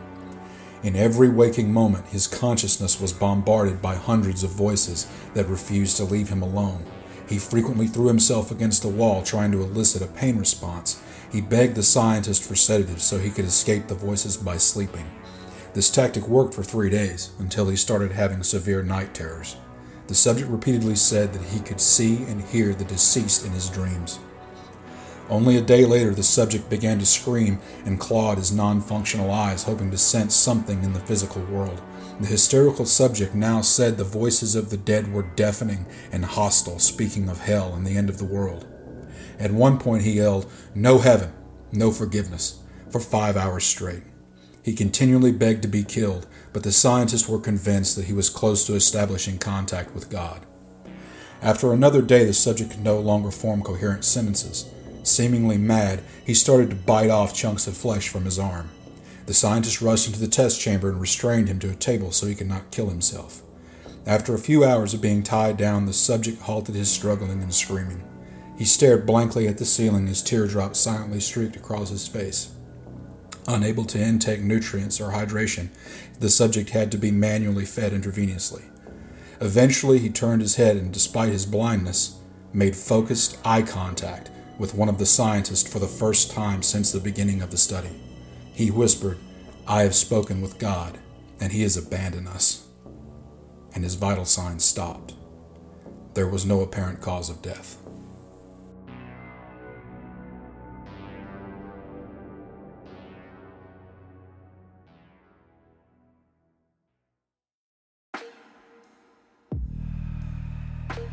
In 0.88 0.96
every 0.96 1.28
waking 1.28 1.74
moment, 1.74 2.06
his 2.08 2.28
consciousness 2.28 3.02
was 3.02 3.12
bombarded 3.12 3.82
by 3.82 3.96
hundreds 3.96 4.42
of 4.42 4.52
voices 4.52 5.06
that 5.34 5.50
refused 5.50 5.98
to 5.98 6.06
leave 6.06 6.30
him 6.30 6.42
alone. 6.42 6.86
He 7.28 7.40
frequently 7.40 7.88
threw 7.88 8.08
himself 8.08 8.52
against 8.52 8.84
the 8.84 8.88
wall 8.88 9.22
trying 9.22 9.52
to 9.52 9.62
elicit 9.62 10.02
a 10.02 10.08
pain 10.08 10.38
response 10.38 11.02
he 11.30 11.42
begged 11.42 11.76
the 11.76 11.84
scientist 11.84 12.42
for 12.42 12.56
sedatives 12.56 13.04
so 13.04 13.20
he 13.20 13.32
could 13.32 13.44
escape 13.44 13.88
the 13.88 13.96
voices 13.96 14.38
by 14.38 14.56
sleeping. 14.56 15.06
This 15.74 15.90
tactic 15.90 16.26
worked 16.26 16.54
for 16.54 16.64
three 16.64 16.90
days 16.90 17.32
until 17.38 17.68
he 17.68 17.76
started 17.76 18.14
having 18.14 18.42
severe 18.42 18.82
night 18.82 19.14
terrors. 19.14 19.58
The 20.08 20.16
subject 20.16 20.50
repeatedly 20.50 20.96
said 20.96 21.34
that 21.34 21.44
he 21.50 21.60
could 21.60 21.82
see 21.82 22.24
and 22.24 22.42
hear 22.42 22.74
the 22.74 22.86
deceased 22.86 23.46
in 23.46 23.52
his 23.52 23.70
dreams. 23.70 24.20
Only 25.30 25.58
a 25.58 25.62
day 25.62 25.86
later, 25.86 26.14
the 26.14 26.24
subject 26.24 26.70
began 26.70 27.00
to 27.00 27.06
scream 27.06 27.60
and 27.86 28.00
clawed 28.00 28.38
his 28.38 28.52
non 28.52 28.80
functional 28.82 29.30
eyes, 29.30 29.64
hoping 29.64 29.92
to 29.92 29.98
sense 29.98 30.36
something 30.36 30.84
in 30.84 30.94
the 30.94 31.02
physical 31.02 31.44
world. 31.44 31.82
The 32.20 32.28
hysterical 32.28 32.86
subject 32.86 33.36
now 33.36 33.62
said 33.62 33.98
the 33.98 34.04
voices 34.04 34.56
of 34.56 34.70
the 34.70 34.78
dead 34.78 35.12
were 35.12 35.30
deafening 35.36 35.86
and 36.12 36.24
hostile, 36.24 36.80
speaking 36.80 37.30
of 37.30 37.42
hell 37.42 37.74
and 37.74 37.86
the 37.86 37.98
end 37.98 38.10
of 38.10 38.18
the 38.18 38.26
world. 38.26 38.66
At 39.38 39.52
one 39.52 39.78
point, 39.78 40.04
he 40.04 40.14
yelled, 40.14 40.50
No 40.74 40.98
heaven, 41.00 41.34
no 41.72 41.92
forgiveness, 41.92 42.60
for 42.90 43.00
five 43.00 43.36
hours 43.38 43.66
straight. 43.66 44.04
He 44.64 44.74
continually 44.74 45.32
begged 45.32 45.62
to 45.62 45.68
be 45.68 45.84
killed, 45.84 46.26
but 46.54 46.64
the 46.64 46.72
scientists 46.72 47.28
were 47.28 47.40
convinced 47.40 47.96
that 47.96 48.06
he 48.06 48.14
was 48.14 48.30
close 48.30 48.66
to 48.66 48.76
establishing 48.76 49.38
contact 49.38 49.94
with 49.94 50.10
God. 50.10 50.46
After 51.42 51.72
another 51.72 52.02
day, 52.02 52.26
the 52.26 52.34
subject 52.34 52.72
could 52.72 52.84
no 52.84 53.00
longer 53.00 53.30
form 53.30 53.62
coherent 53.62 54.04
sentences. 54.04 54.70
Seemingly 55.08 55.58
mad, 55.58 56.04
he 56.26 56.34
started 56.34 56.70
to 56.70 56.76
bite 56.76 57.10
off 57.10 57.34
chunks 57.34 57.66
of 57.66 57.78
flesh 57.78 58.10
from 58.10 58.26
his 58.26 58.38
arm. 58.38 58.70
The 59.26 59.34
scientist 59.34 59.82
rushed 59.82 60.08
into 60.08 60.20
the 60.20 60.28
test 60.28 60.60
chamber 60.60 60.90
and 60.90 61.00
restrained 61.00 61.48
him 61.48 61.60
to 61.60 61.70
a 61.70 61.76
table 61.76 62.12
so 62.12 62.28
he 62.28 62.36
could 62.36 62.50
not 62.50 62.72
kill 62.72 62.90
himself. 62.90 63.42
After 64.06 64.36
a 64.36 64.40
few 64.40 64.66
hours 64.66 64.94
of 64.94 65.02
being 65.02 65.24
tied 65.24 65.56
down, 65.56 65.86
the 65.86 65.94
subject 65.94 66.42
halted 66.42 66.76
his 66.76 66.92
struggling 66.92 67.42
and 67.42 67.54
screaming. 67.54 68.04
He 68.58 68.66
stared 68.66 69.06
blankly 69.06 69.48
at 69.48 69.58
the 69.58 69.66
ceiling 69.66 70.10
as 70.10 70.22
teardrops 70.22 70.78
silently 70.78 71.22
streaked 71.22 71.56
across 71.56 71.90
his 71.90 72.06
face. 72.06 72.52
Unable 73.48 73.86
to 73.86 74.02
intake 74.02 74.42
nutrients 74.42 75.00
or 75.00 75.12
hydration, 75.12 75.70
the 76.20 76.30
subject 76.30 76.72
had 76.72 76.92
to 76.92 76.98
be 76.98 77.12
manually 77.12 77.66
fed 77.66 77.94
intravenously. 77.94 78.64
Eventually, 79.40 80.00
he 80.00 80.10
turned 80.10 80.42
his 80.42 80.58
head 80.58 80.76
and, 80.76 80.92
despite 80.92 81.30
his 81.30 81.46
blindness, 81.46 82.20
made 82.52 82.76
focused 82.76 83.38
eye 83.46 83.62
contact 83.62 84.32
with 84.58 84.74
one 84.74 84.90
of 84.90 84.98
the 84.98 85.06
scientists 85.06 85.72
for 85.72 85.80
the 85.80 85.88
first 85.88 86.32
time 86.32 86.64
since 86.64 86.92
the 86.92 87.00
beginning 87.00 87.42
of 87.42 87.52
the 87.52 87.58
study. 87.58 88.02
He 88.54 88.72
whispered, 88.72 89.18
I 89.68 89.84
have 89.84 89.94
spoken 89.96 90.42
with 90.42 90.58
God, 90.58 90.98
and 91.40 91.52
He 91.52 91.62
has 91.64 91.78
abandoned 91.78 92.28
us. 92.28 92.68
And 93.76 93.84
his 93.84 93.96
vital 93.96 94.26
signs 94.26 94.66
stopped. 94.66 95.14
There 96.16 96.28
was 96.28 96.46
no 96.46 96.62
apparent 96.62 97.00
cause 97.00 97.30
of 97.30 97.44
death. 97.44 97.78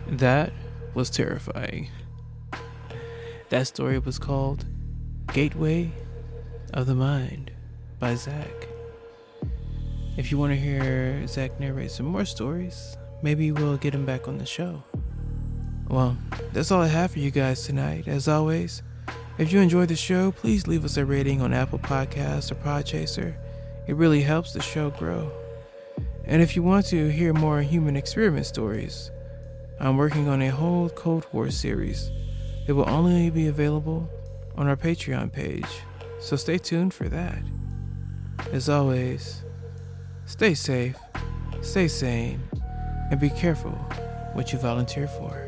That 0.07 0.53
was 0.95 1.11
terrifying. 1.11 1.91
That 3.51 3.67
story 3.67 3.99
was 3.99 4.19
called 4.19 4.65
Gateway 5.35 5.91
of 6.73 6.87
the 6.87 6.95
Mind 6.95 7.51
by 7.99 8.15
Zach. 8.15 8.69
If 10.17 10.31
you 10.31 10.39
want 10.39 10.53
to 10.53 10.57
hear 10.57 11.27
Zach 11.27 11.61
narrate 11.61 11.91
some 11.91 12.07
more 12.07 12.25
stories, 12.25 12.97
maybe 13.23 13.53
we'll 13.53 13.77
get 13.77 13.95
him 13.95 14.07
back 14.07 14.29
on 14.29 14.39
the 14.39 14.47
show. 14.47 14.83
Well, 15.89 16.17
that's 16.55 16.71
all 16.71 16.81
I 16.81 16.87
have 16.87 17.11
for 17.11 17.19
you 17.19 17.31
guys 17.31 17.65
tonight. 17.65 18.09
As 18.09 18.29
always, 18.29 18.83
if 19.37 19.53
you 19.53 19.61
enjoyed 19.61 19.89
the 19.89 19.97
show, 19.97 20.33
please 20.33 20.67
leave 20.67 20.85
us 20.85 20.97
a 20.97 21.05
rating 21.05 21.43
on 21.43 21.53
Apple 21.53 21.79
Podcasts 21.79 22.51
or 22.51 22.55
Podchaser. 22.57 23.37
It 23.87 23.97
really 23.97 24.23
helps 24.23 24.55
the 24.55 24.63
show 24.63 24.89
grow. 24.89 25.31
And 26.25 26.41
if 26.41 26.57
you 26.57 26.63
want 26.63 26.87
to 26.87 27.09
hear 27.09 27.35
more 27.35 27.61
human 27.61 27.95
experiment 27.95 28.47
stories, 28.47 29.11
I'm 29.79 29.99
working 29.99 30.29
on 30.29 30.41
a 30.41 30.49
whole 30.49 30.89
Cold 30.89 31.27
War 31.33 31.51
series 31.51 32.11
that 32.67 32.75
will 32.75 32.89
only 32.89 33.31
be 33.31 33.49
available 33.49 34.09
on 34.57 34.69
our 34.69 34.77
Patreon 34.77 35.33
page, 35.33 35.67
so 36.21 36.37
stay 36.37 36.59
tuned 36.59 36.95
for 36.95 37.09
that. 37.09 37.43
As 38.53 38.69
always, 38.69 39.43
stay 40.27 40.55
safe, 40.55 40.97
stay 41.61 41.89
sane, 41.89 42.41
and 43.11 43.21
be 43.21 43.31
careful 43.31 43.73
what 44.33 44.53
you 44.53 44.59
volunteer 44.59 45.07
for. 45.07 45.44